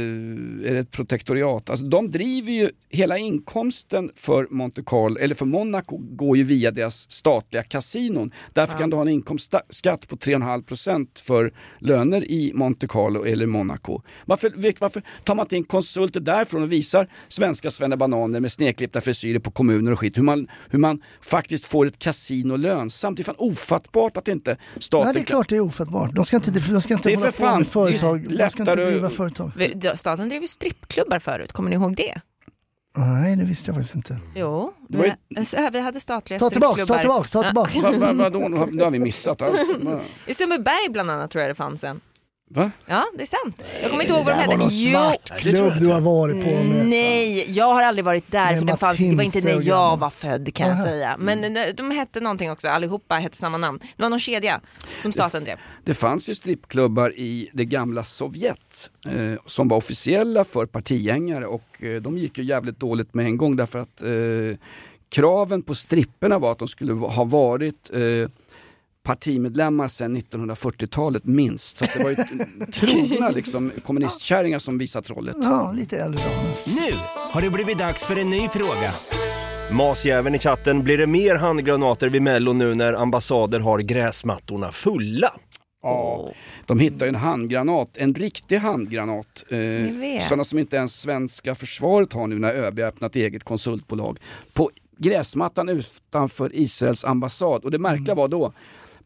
[0.69, 1.69] är det ett protektoriat.
[1.69, 6.71] Alltså de driver ju, hela inkomsten för Monte Carlo, eller för Monaco går ju via
[6.71, 8.31] deras statliga kasinon.
[8.53, 8.79] Därför Ja.
[8.79, 14.01] kan du ha en inkomstskatt på 3,5% för löner i Monte Carlo eller Monaco.
[14.25, 19.39] Varför, varför tar man inte in konsulter därifrån och visar svenska svennebananer med snedklippta frisyrer
[19.39, 23.17] på kommuner och skit, hur man, hur man faktiskt får ett kasino lönsamt.
[23.17, 26.15] Det är fan ofattbart att inte staten Ja, det är klart det är ofattbart.
[26.15, 28.37] De ska inte, de ska inte Det är för fan företag.
[28.37, 29.51] De ska inte driva företag.
[29.95, 32.21] Staten drev ju strippklubbar förut, kommer ni ihåg det?
[32.97, 34.17] Nej, det visste jag faktiskt inte.
[34.35, 35.11] Jo, Det var ju-
[35.71, 36.95] vi, hade statliga Ta tillbaks, strippklubbar.
[36.95, 37.75] ta tillbaks, ta tillbaks.
[37.75, 37.81] Ja.
[37.91, 39.71] Va, va, vadå, nu har- det har vi missat alls.
[40.27, 42.01] I Sundbyberg bland annat tror jag det fanns en.
[42.49, 42.71] Va?
[42.85, 43.63] Ja, det är sant.
[43.81, 44.57] Jag kommer inte ihåg vad de Det hette.
[44.57, 46.85] var någon svartklubb du har varit på med.
[46.87, 49.97] Nej, jag har aldrig varit där Med för Mats fanns, det var inte när jag
[49.97, 51.15] var född kan jag säga.
[51.19, 53.79] Men eh, de hette någonting också, allihopa hette samma namn.
[53.97, 54.61] Det var någon kedja
[54.99, 55.57] som staten drev.
[55.83, 61.83] Det fanns ju strippklubbar i det gamla Sovjet eh, som var officiella för partigängare och
[61.83, 64.57] eh, de gick ju jävligt dåligt med en gång därför att eh,
[65.09, 68.29] kraven på stripperna var att de skulle ha varit eh,
[69.07, 71.77] partimedlemmar sedan 1940-talet minst.
[71.77, 72.15] Så det var ju
[72.71, 75.35] trogna liksom, kommunistkärringar som visade trollet.
[75.41, 76.21] Ja, lite äldre.
[76.65, 76.95] Nu
[77.31, 78.91] har det blivit dags för en ny fråga.
[79.71, 85.33] Masjäveln i chatten, blir det mer handgranater vid mello nu när ambassader har gräsmattorna fulla?
[85.83, 86.31] Ja,
[86.65, 89.45] de hittade en handgranat, en riktig handgranat.
[89.49, 90.23] Eh, vet.
[90.23, 94.19] sådana som inte ens svenska försvaret har nu när ÖB öppnat eget konsultbolag.
[94.53, 97.65] På gräsmattan utanför Israels ambassad.
[97.65, 98.53] Och det märkliga var då,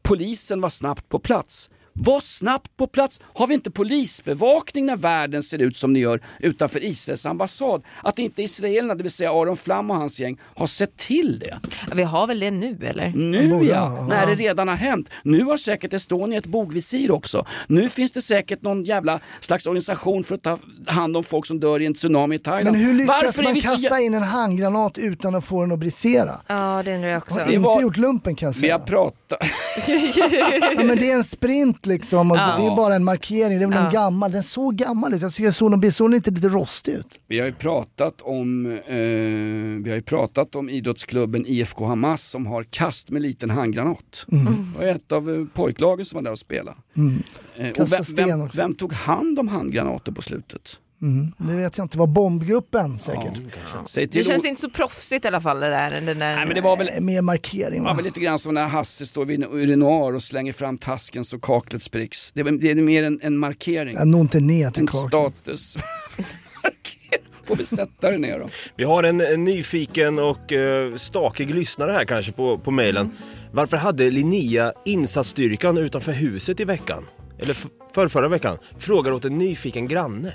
[0.04, 1.70] polisen var snabbt på plats.
[1.94, 3.20] Var snabbt på plats.
[3.34, 7.84] Har vi inte polisbevakning när världen ser ut som det gör utanför Israels ambassad?
[8.04, 11.60] Att inte israelerna, det vill säga Aron Flam och hans gäng, har sett till det.
[11.96, 13.12] Vi har väl det nu eller?
[13.16, 15.10] Nu ja, när det redan har hänt.
[15.24, 17.46] Nu har säkert Estonia ett bogvisir också.
[17.68, 21.60] Nu finns det säkert någon jävla slags organisation för att ta hand om folk som
[21.60, 22.78] dör i en tsunami i Thailand.
[22.78, 25.72] Men hur lyckas Varför man vi så kasta in en handgranat utan att få den
[25.72, 26.42] att brisera?
[26.48, 27.40] Ja, det undrar jag också.
[27.40, 28.78] Har inte var- gjort lumpen kan jag Vi säga.
[28.78, 29.40] har pratat...
[30.76, 32.56] Ja, men det är en sprint liksom, och Ja.
[32.60, 33.58] det är bara en markering.
[33.60, 33.86] Det är väl Ja.
[33.86, 35.22] en gammal, den såg gammal ut.
[35.22, 37.20] Jag tycker jag såg den, såg den inte lite rostig ut?
[37.28, 38.96] Vi har ju pratat om, eh,
[39.84, 44.26] vi har ju pratat om idrottsklubben IFK Hamas som har kast med liten handgranat.
[44.32, 44.46] Mm.
[44.46, 46.78] Det var ett av eh, pojklagen som var där och spelade.
[46.98, 47.24] Mm.
[47.58, 50.80] Eh, och vem, vem, vem tog hand om handgranater på slutet?
[51.02, 51.32] Mm.
[51.38, 53.34] Det vet jag inte, det var bombgruppen säkert.
[53.86, 55.90] Säg Det känns inte så proffsigt i alla fall det där.
[55.92, 56.36] Den där...
[56.36, 57.90] Nej, men det var väl Eh, Mer markering va?
[57.90, 61.24] var väl lite grann som när Hasse står vid en urinoar och slänger fram tasken
[61.26, 62.32] så kaklet spricks.
[62.32, 63.96] Det är, det är mer en, en markering.
[63.96, 65.08] Jag når inte ner till En kakan.
[65.10, 65.78] status.
[67.46, 68.48] Får vi sätta det ner då.
[68.76, 73.12] Vi har en, en nyfiken och uh, stakig lyssnare här kanske på, på mejlen.
[73.52, 77.06] Varför hade Linnea insatsstyrkan utanför huset i veckan?
[77.40, 78.58] Eller f- för förra veckan?
[78.78, 80.34] Frågar åt en nyfiken granne.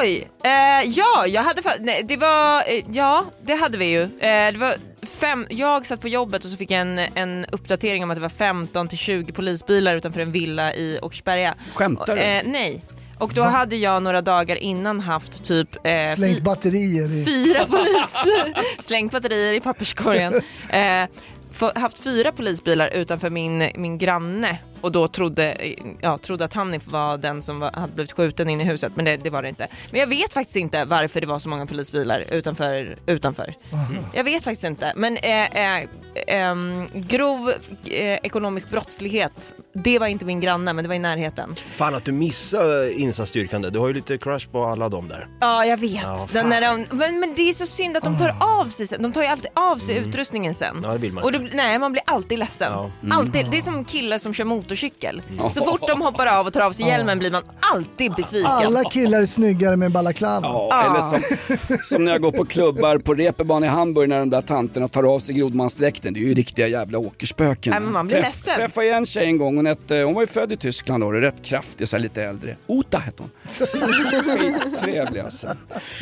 [0.00, 0.28] Oj!
[0.44, 4.02] Eh, ja, jag hade fa- nej, det var, eh, ja det hade vi ju.
[4.02, 4.74] Eh, det var
[5.06, 8.22] fem, jag satt på jobbet och så fick jag en, en uppdatering om att det
[8.22, 11.54] var 15 till 20 polisbilar utanför en villa i Åkersberga.
[11.74, 12.22] Skämtar du?
[12.22, 12.84] Eh, nej.
[13.18, 17.24] Och då hade jag några dagar innan haft typ eh, Slängt batterier i...
[17.24, 20.40] fyra poliser, slängt batterier i papperskorgen.
[20.70, 21.08] Eh,
[21.74, 27.18] haft fyra polisbilar utanför min, min granne och då trodde, ja, trodde att han var
[27.18, 29.68] den som var, hade blivit skjuten in i huset men det, det var det inte.
[29.90, 32.96] Men jag vet faktiskt inte varför det var så många polisbilar utanför.
[33.06, 33.54] utanför.
[34.12, 35.88] Jag vet faktiskt inte men eh, eh,
[36.26, 37.52] ehm, grov
[37.84, 41.54] eh, ekonomisk brottslighet det var inte min granne men det var i närheten.
[41.54, 43.62] Fan att du missade insatsstyrkan.
[43.62, 45.28] Du har ju lite crush på alla dem där.
[45.40, 46.02] Ja jag vet.
[46.02, 48.86] Ja, Den när de, men, men det är så synd att de tar av sig
[48.86, 49.02] sen.
[49.02, 50.80] De tar ju alltid av sig utrustningen sen.
[50.82, 52.72] Ja, det vill man Och då, nej man blir alltid ledsen.
[52.72, 52.90] Ja.
[53.10, 53.46] Alltid.
[53.50, 54.44] Det är som killar som kör
[54.74, 55.22] motorcykel.
[55.38, 55.50] Mm.
[55.50, 57.42] Så fort de hoppar av och tar av sig hjälmen blir man
[57.74, 58.50] alltid besviken.
[58.50, 60.46] Alla killar är snyggare med balaklava.
[60.46, 60.90] Ja, Ah.
[60.90, 64.40] eller som, som när jag går på klubbar på Reeperbahn i Hamburg när de där
[64.40, 66.14] tanterna tar av sig grodmansdräkten.
[66.14, 67.72] Det är ju riktiga jävla åkerspöken.
[67.72, 68.54] Ja, men man blir ledsen.
[68.54, 71.12] Träffade jag en tjej en gång, hon, hette, hon var ju född i Tyskland då,
[71.12, 72.56] rätt kraftig, så här lite äldre.
[72.66, 73.30] Ota hette hon.
[73.48, 75.46] Skittrevlig alltså.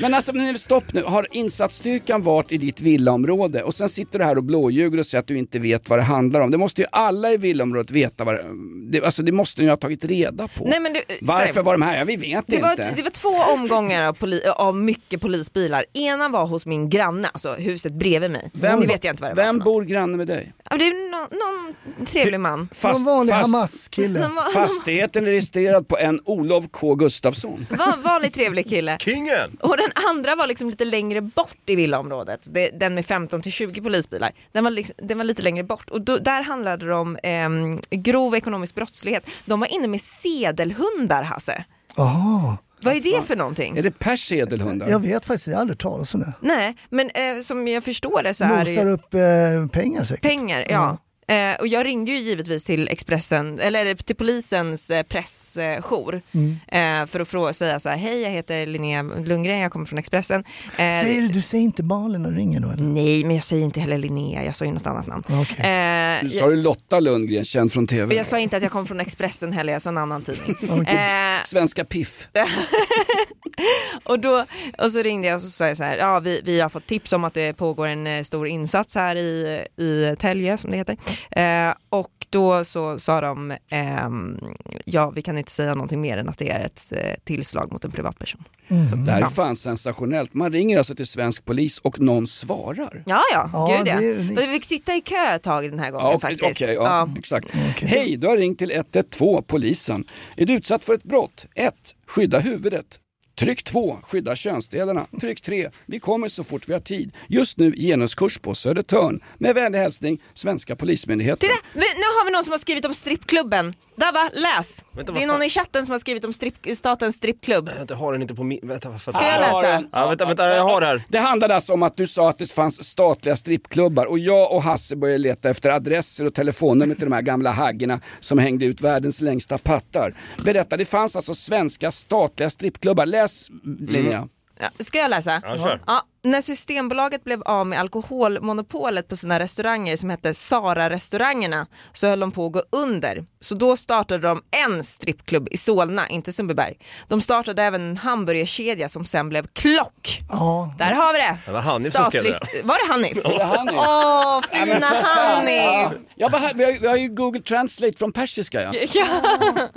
[0.01, 1.03] Men alltså, men stopp nu.
[1.03, 5.21] Har insatsstyrkan varit i ditt villaområde och sen sitter du här och blåljuger och säger
[5.21, 6.51] att du inte vet vad det handlar om.
[6.51, 8.45] Det måste ju alla i villaområdet veta vad det,
[8.91, 10.65] det, alltså, det måste ni ha tagit reda på.
[10.65, 11.63] Nej, men du, Varför sorry.
[11.65, 11.99] var de här?
[11.99, 12.93] Ja, vi vet Det var, inte.
[12.97, 15.85] det var två omgångar av, poli, av mycket polisbilar.
[15.93, 18.51] Ena var hos min granne, alltså huset bredvid mig.
[18.53, 19.65] Vem- det vet jag inte vad det var Vem något.
[19.65, 20.53] bor granne med dig?
[20.73, 22.69] Ja, det är någon, någon trevlig man.
[22.75, 24.31] Fast- Någon vanlig fast- Hamas-kille.
[24.55, 27.67] Fastigheten är registrerad på en Olof K Gustafsson.
[27.71, 28.97] Van, vanlig trevlig kille.
[29.01, 29.57] Kingen!
[29.61, 32.41] Och den andra var liksom lite längre bort i villaområdet.
[32.51, 34.33] Det, den med 15 till 20 polisbilar.
[34.53, 35.91] Den var, liksom, den var lite längre bort.
[35.91, 39.27] Och då, där handlade det om ehm, grov ekonomisk brottslighet.
[39.45, 41.65] De var inne med sedelhundar, Hasse.
[41.97, 42.57] Jaha.
[42.83, 43.79] Vad är det för någonting?
[43.79, 44.89] Är det Pers sedelhundar?
[44.89, 46.33] Jag vet faktiskt, jag har aldrig talas om det.
[46.41, 50.05] Nej, men eh, som jag förstår det så är det Nosar ju upp eh, pengar
[50.05, 50.23] säkert.
[50.23, 50.67] pengar.
[50.69, 50.99] Ja.
[51.29, 56.57] Eh, och jag ringde ju givetvis till Expressen, eller till polisens eh, pressjour Mm.
[57.03, 59.99] eh, för att fråga, säga så här, hej jag heter Linnea Lundgren, jag kommer från
[59.99, 60.45] Expressen.
[60.67, 62.83] Eh, Säger du, du säger inte Malin när du ringer då eller?
[62.85, 65.23] Nej, men jag säger inte heller Linnea, jag sa ju något annat namn.
[65.27, 65.57] Okej.
[65.67, 68.15] Eh, Nu sa du Lotta Lundgren, känd från TV.
[68.17, 70.57] jag sa inte att jag kom från Expressen heller, jag sa en annan tidning.
[70.81, 70.97] Okej.
[70.97, 72.29] Eh, Svenska Piff.
[74.05, 74.45] och, då,
[74.79, 76.87] och så ringde jag och så sa jag så här, ja vi, vi har fått
[76.87, 80.97] tips om att det pågår en stor insats här i, i Tälje som det heter.
[81.31, 84.41] Eh, och då så sa de, ehm,
[84.85, 87.85] ja vi kan inte säga någonting mer än att det är ett eh, tillslag mot
[87.85, 88.45] en privatperson.
[88.91, 89.31] Så, Det här är ja.
[89.31, 90.35] fan sensationellt.
[90.35, 93.03] Man ringer alltså till svensk polis och någon svarar.
[93.07, 94.01] Ja, ja, Ja, gud ja.
[94.01, 94.43] det.
[94.43, 96.43] Och Vi fick sitta i kö ett tag den här gången Ja, faktiskt.
[96.43, 97.51] okej, ja, exakt.
[97.81, 100.05] Hej, du har ringt till 112 polisen.
[100.37, 101.47] Är du utsatt för ett brott?
[101.55, 101.75] 1.
[102.07, 102.99] Skydda huvudet.
[103.39, 103.99] Tryck 2.
[104.03, 105.07] Skydda könsdelarna.
[105.21, 105.71] Tryck 3.
[105.87, 107.13] Vi kommer så fort vi har tid.
[107.29, 109.21] Just nu genuskurs på Södertörn.
[109.39, 111.39] Med vänlig hälsning Svenska Polismyndigheten.
[111.49, 111.81] Titta, nu
[112.19, 113.75] har vi någon som har skrivit om strippklubben.
[113.97, 114.85] Där va, läs!
[114.93, 117.69] Vänta, det är någon i chatten som har skrivit om stripp, statens strippklubb.
[117.79, 118.59] Vänta, har den inte på min...
[118.63, 119.85] Vänta, fan- Ska jag Jag läsa?
[119.93, 121.03] Ja, vänta, vänta, jag har det här.
[121.09, 124.63] Det handlade alltså om att du sa att det fanns statliga strippklubbar och jag och
[124.63, 128.81] Hasse började leta efter adresser och telefonnummer till de här gamla haggorna som hängde ut
[128.81, 130.15] världens längsta pattar.
[130.45, 133.07] Berätta, det fanns alltså svenska statliga strippklubbar.
[133.07, 133.49] Läs
[133.89, 134.29] Linnea.
[134.63, 135.41] Ja, ska jag läsa?
[135.45, 135.81] Ja, kör.
[135.87, 142.21] Ja, när Systembolaget blev av med alkoholmonopolet på sina restauranger som hette Sara-restaurangerna så höll
[142.21, 143.25] de på att gå under.
[143.41, 146.75] Så då startade de en strippklubb i Solna, inte Sundbyberg.
[147.09, 150.21] De startade även en hamburgerkedja som sen blev Klock.
[150.31, 150.75] Ja.
[150.79, 151.39] Där har vi det!
[151.47, 152.63] Det var Hanif som skrev det.
[152.65, 153.19] Var det Hanif?
[153.25, 155.35] Åh, Ja, men fina för fan.
[155.37, 155.99] Hanif!
[156.17, 158.73] Ja, vad här- vi, har, vi har ju Google Translate från persiska ja.
[158.93, 159.07] Ja.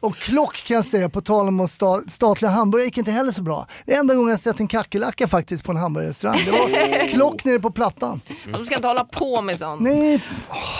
[0.00, 3.32] Och klock kan jag säga, på tal om att sta, statliga hamburgare gick inte heller
[3.32, 3.66] så bra.
[3.86, 6.38] Det är enda gången jag sett en kackerlacka faktiskt på en hamburgerrestaurang.
[6.44, 8.20] Det var klock nere på plattan.
[8.52, 9.80] De ska inte hålla på med sånt.
[9.80, 10.20] Nej,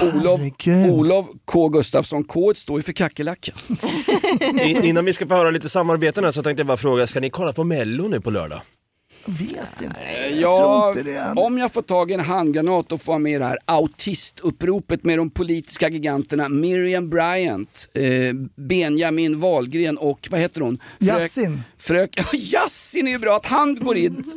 [0.02, 0.40] Olof,
[0.90, 3.52] Olof K Gustafsson, K står ju för kackerlacka.
[4.64, 7.20] I- Innan vi ska få höra lite samarbeten här så tänkte jag bara fråga, ska
[7.20, 8.60] ni kolla på mello nu på lördag?
[9.30, 9.96] Vet inte.
[10.40, 11.32] Ja, inte det.
[11.36, 15.30] om jag får tag i en handgranat och får med det här autistuppropet med de
[15.30, 18.02] politiska giganterna Miriam Bryant, eh,
[18.56, 20.78] Benjamin Wahlgren och vad heter hon?
[21.78, 24.24] Frök, ja, Yasin är ju bra att han går in.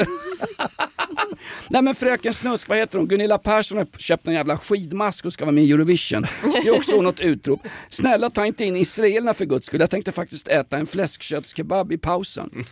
[1.70, 3.08] Nej men fröken Snusk, vad heter hon?
[3.08, 6.26] Gunilla Persson har köpt en jävla skidmask och ska vara med i Eurovision.
[6.64, 7.62] Det är också något utrop.
[7.90, 9.80] Snälla ta inte in israelerna för guds skull.
[9.80, 12.66] Jag tänkte faktiskt äta en fläskköttskebab i pausen.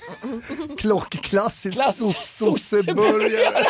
[0.78, 3.66] Klock, klassisk Klass- so- sosseburgare.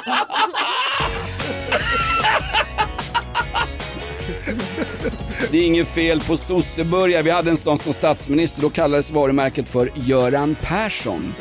[5.51, 7.21] Det är inget fel på sosseburgare.
[7.21, 8.61] Vi hade en sån som statsminister.
[8.61, 11.33] Då kallades varumärket för Göran Persson.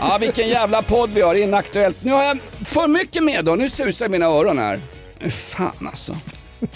[0.00, 1.34] Ja, vilken jävla podd vi har.
[1.34, 2.04] Inaktuellt.
[2.04, 3.54] Nu har jag för mycket med då.
[3.54, 4.80] Nu susar mina öron här.
[5.30, 6.16] Fan alltså.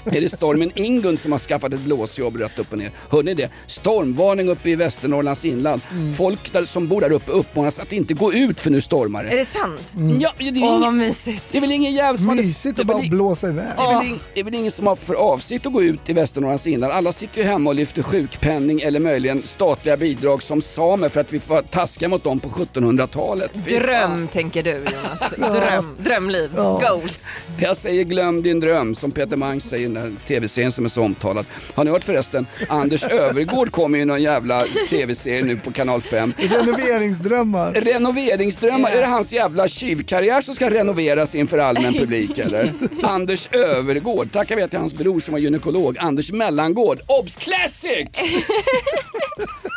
[0.04, 2.90] Är det stormen Ingun som har skaffat ett blåsjobb rätt upp och ner?
[3.10, 3.50] Hör ni det?
[3.66, 5.82] Stormvarning uppe i Västernorrlands inland.
[6.16, 9.30] Folk där, som bor där uppe uppmanas att inte gå ut för nu stormar Är
[9.30, 9.36] det.
[9.36, 9.92] det sant?
[10.20, 11.44] Ja, det är, Åh vad mysigt.
[11.52, 13.64] det är väl ingen jävel som Mysigt det att bara blåsa iväg.
[13.76, 16.08] det är, väl ing, det är väl ingen som har för avsikt att gå ut
[16.08, 16.92] i Västernorrlands inland.
[16.92, 21.32] Alla sitter ju hemma och lyfter sjukpenning eller möjligen statliga bidrag som samer för att
[21.32, 23.50] vi får taska mot dem på 1700-talet.
[23.64, 23.86] Fy fan.
[23.88, 25.34] Dröm tänker du Jonas.
[25.36, 27.20] Dröm, drömliv, goals.
[27.60, 30.88] Jag säger glöm din dröm som Peter Mangs säger i den där tv-serien som är
[30.88, 31.46] så omtalad.
[31.74, 32.46] Har ni hört förresten?
[32.68, 36.34] Anders Övergård kommer ju i någon jävla tv-serie nu på kanal 5.
[36.36, 37.72] Renoveringsdrömmar.
[37.72, 42.72] Renoveringsdrömmar, är det hans jävla tjuvkarriär som ska renoveras inför allmän publik eller?
[43.02, 47.00] Anders Övergård, tackar vi till hans bror som var gynekolog, Anders Mellangård.
[47.06, 48.08] Obs Classic!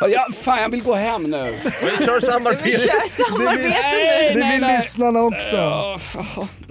[0.10, 1.54] ja, fan jag vill gå hem nu.
[1.64, 2.70] Vi kör samarbete.
[2.70, 4.34] Kör samarbete nu.
[4.34, 4.80] Det nej, vill nej.
[4.80, 5.56] lyssnarna också.
[5.56, 5.98] Ja,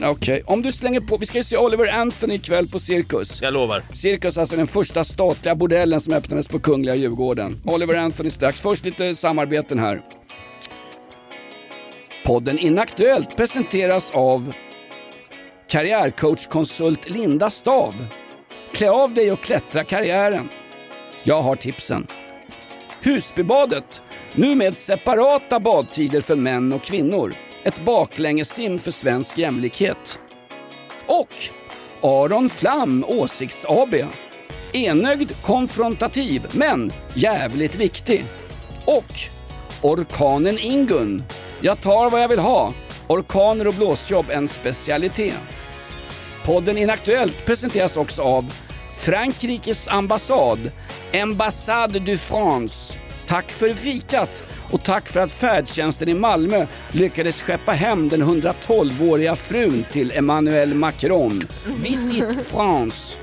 [0.04, 3.42] Okej, om du slänger på, vi ska ju se Oliver Anthony ikväll på Cirkus.
[3.42, 3.82] Jag lovar.
[3.94, 7.62] Cirkus, alltså den första statliga bordellen som öppnades på Kungliga Djurgården.
[7.66, 8.62] Oliver Anthony strax.
[8.62, 10.02] Först lite samarbeten här.
[12.26, 14.54] Podden Inaktuellt presenteras av
[15.70, 18.06] karriärcoachkonsult Linda Stav.
[18.74, 20.50] Klä av dig och klättra karriären.
[21.24, 22.08] Jag har tipsen.
[23.02, 24.02] Husbybadet,
[24.34, 27.36] nu med separata badtider för män och kvinnor.
[27.64, 30.20] Ett baklängessim för svensk jämlikhet.
[31.06, 31.34] Och
[32.02, 33.96] Aron Flam Åsikts AB.
[34.74, 38.26] Enögd, konfrontativ, men jävligt viktig.
[38.86, 39.14] Och
[39.82, 41.24] Orkanen Ingun.
[41.62, 42.74] Jag tar vad jag vill ha.
[43.08, 45.40] Orkaner och blåsjobb en specialitet.
[46.46, 48.54] Podden Inaktuellt presenteras också av
[48.96, 50.72] Frankrikes ambassad,
[51.22, 52.98] Ambassade du France.
[53.26, 59.36] Tack för fikat och tack för att färdtjänsten i Malmö lyckades skeppa hem den 112-åriga
[59.36, 61.48] frun till Emmanuel Macron.
[61.84, 63.18] Visit France.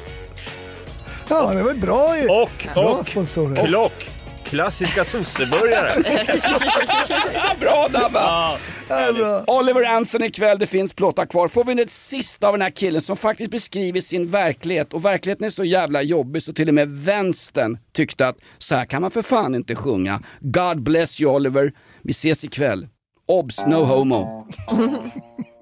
[1.29, 2.29] Ja, det var bra ju.
[2.29, 3.67] Och, Bra och, sponsorer.
[3.67, 4.11] klock.
[4.49, 6.03] Klassiska sosseburgare.
[7.61, 8.59] Bra Dabba!
[8.89, 9.45] Ja, bra.
[9.47, 11.49] Oliver Anthony ikväll, det finns plåtar kvar.
[11.49, 15.47] Får vi ett sista av den här killen som faktiskt beskriver sin verklighet och verkligheten
[15.47, 19.11] är så jävla jobbig så till och med vänstern tyckte att så här kan man
[19.11, 20.21] för fan inte sjunga.
[20.41, 21.73] God bless you Oliver.
[22.03, 22.89] Vi ses ikväll.
[23.27, 24.47] Obs, no homo.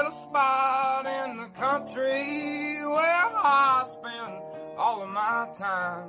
[0.00, 4.32] little spot in the country where I spend
[4.78, 6.08] all of my time.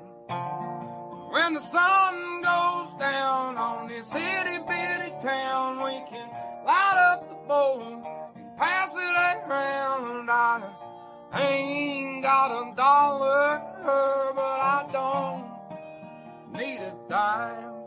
[1.34, 6.30] When the sun goes down on this itty bitty town, we can
[6.66, 10.30] light up the bowl and pass it around.
[11.34, 13.62] I ain't got a dollar,
[14.34, 15.44] but I don't
[16.58, 17.81] need a dime.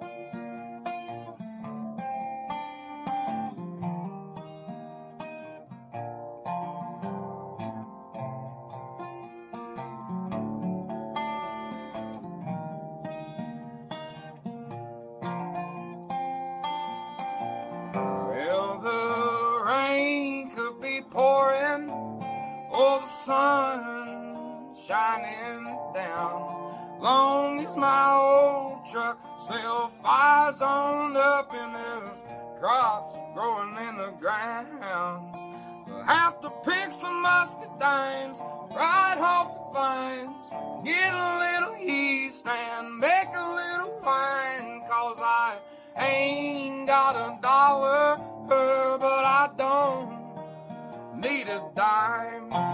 [25.15, 27.01] Shining down.
[27.01, 32.23] Long as my old truck still fires on up and there's
[32.59, 34.67] crops growing in the ground.
[34.83, 38.39] I'll have to pick some muscadines,
[38.75, 44.83] ride off the vines, get a little yeast and make a little wine.
[44.89, 45.57] Cause I
[45.99, 52.74] ain't got a dollar, but I don't need a dime.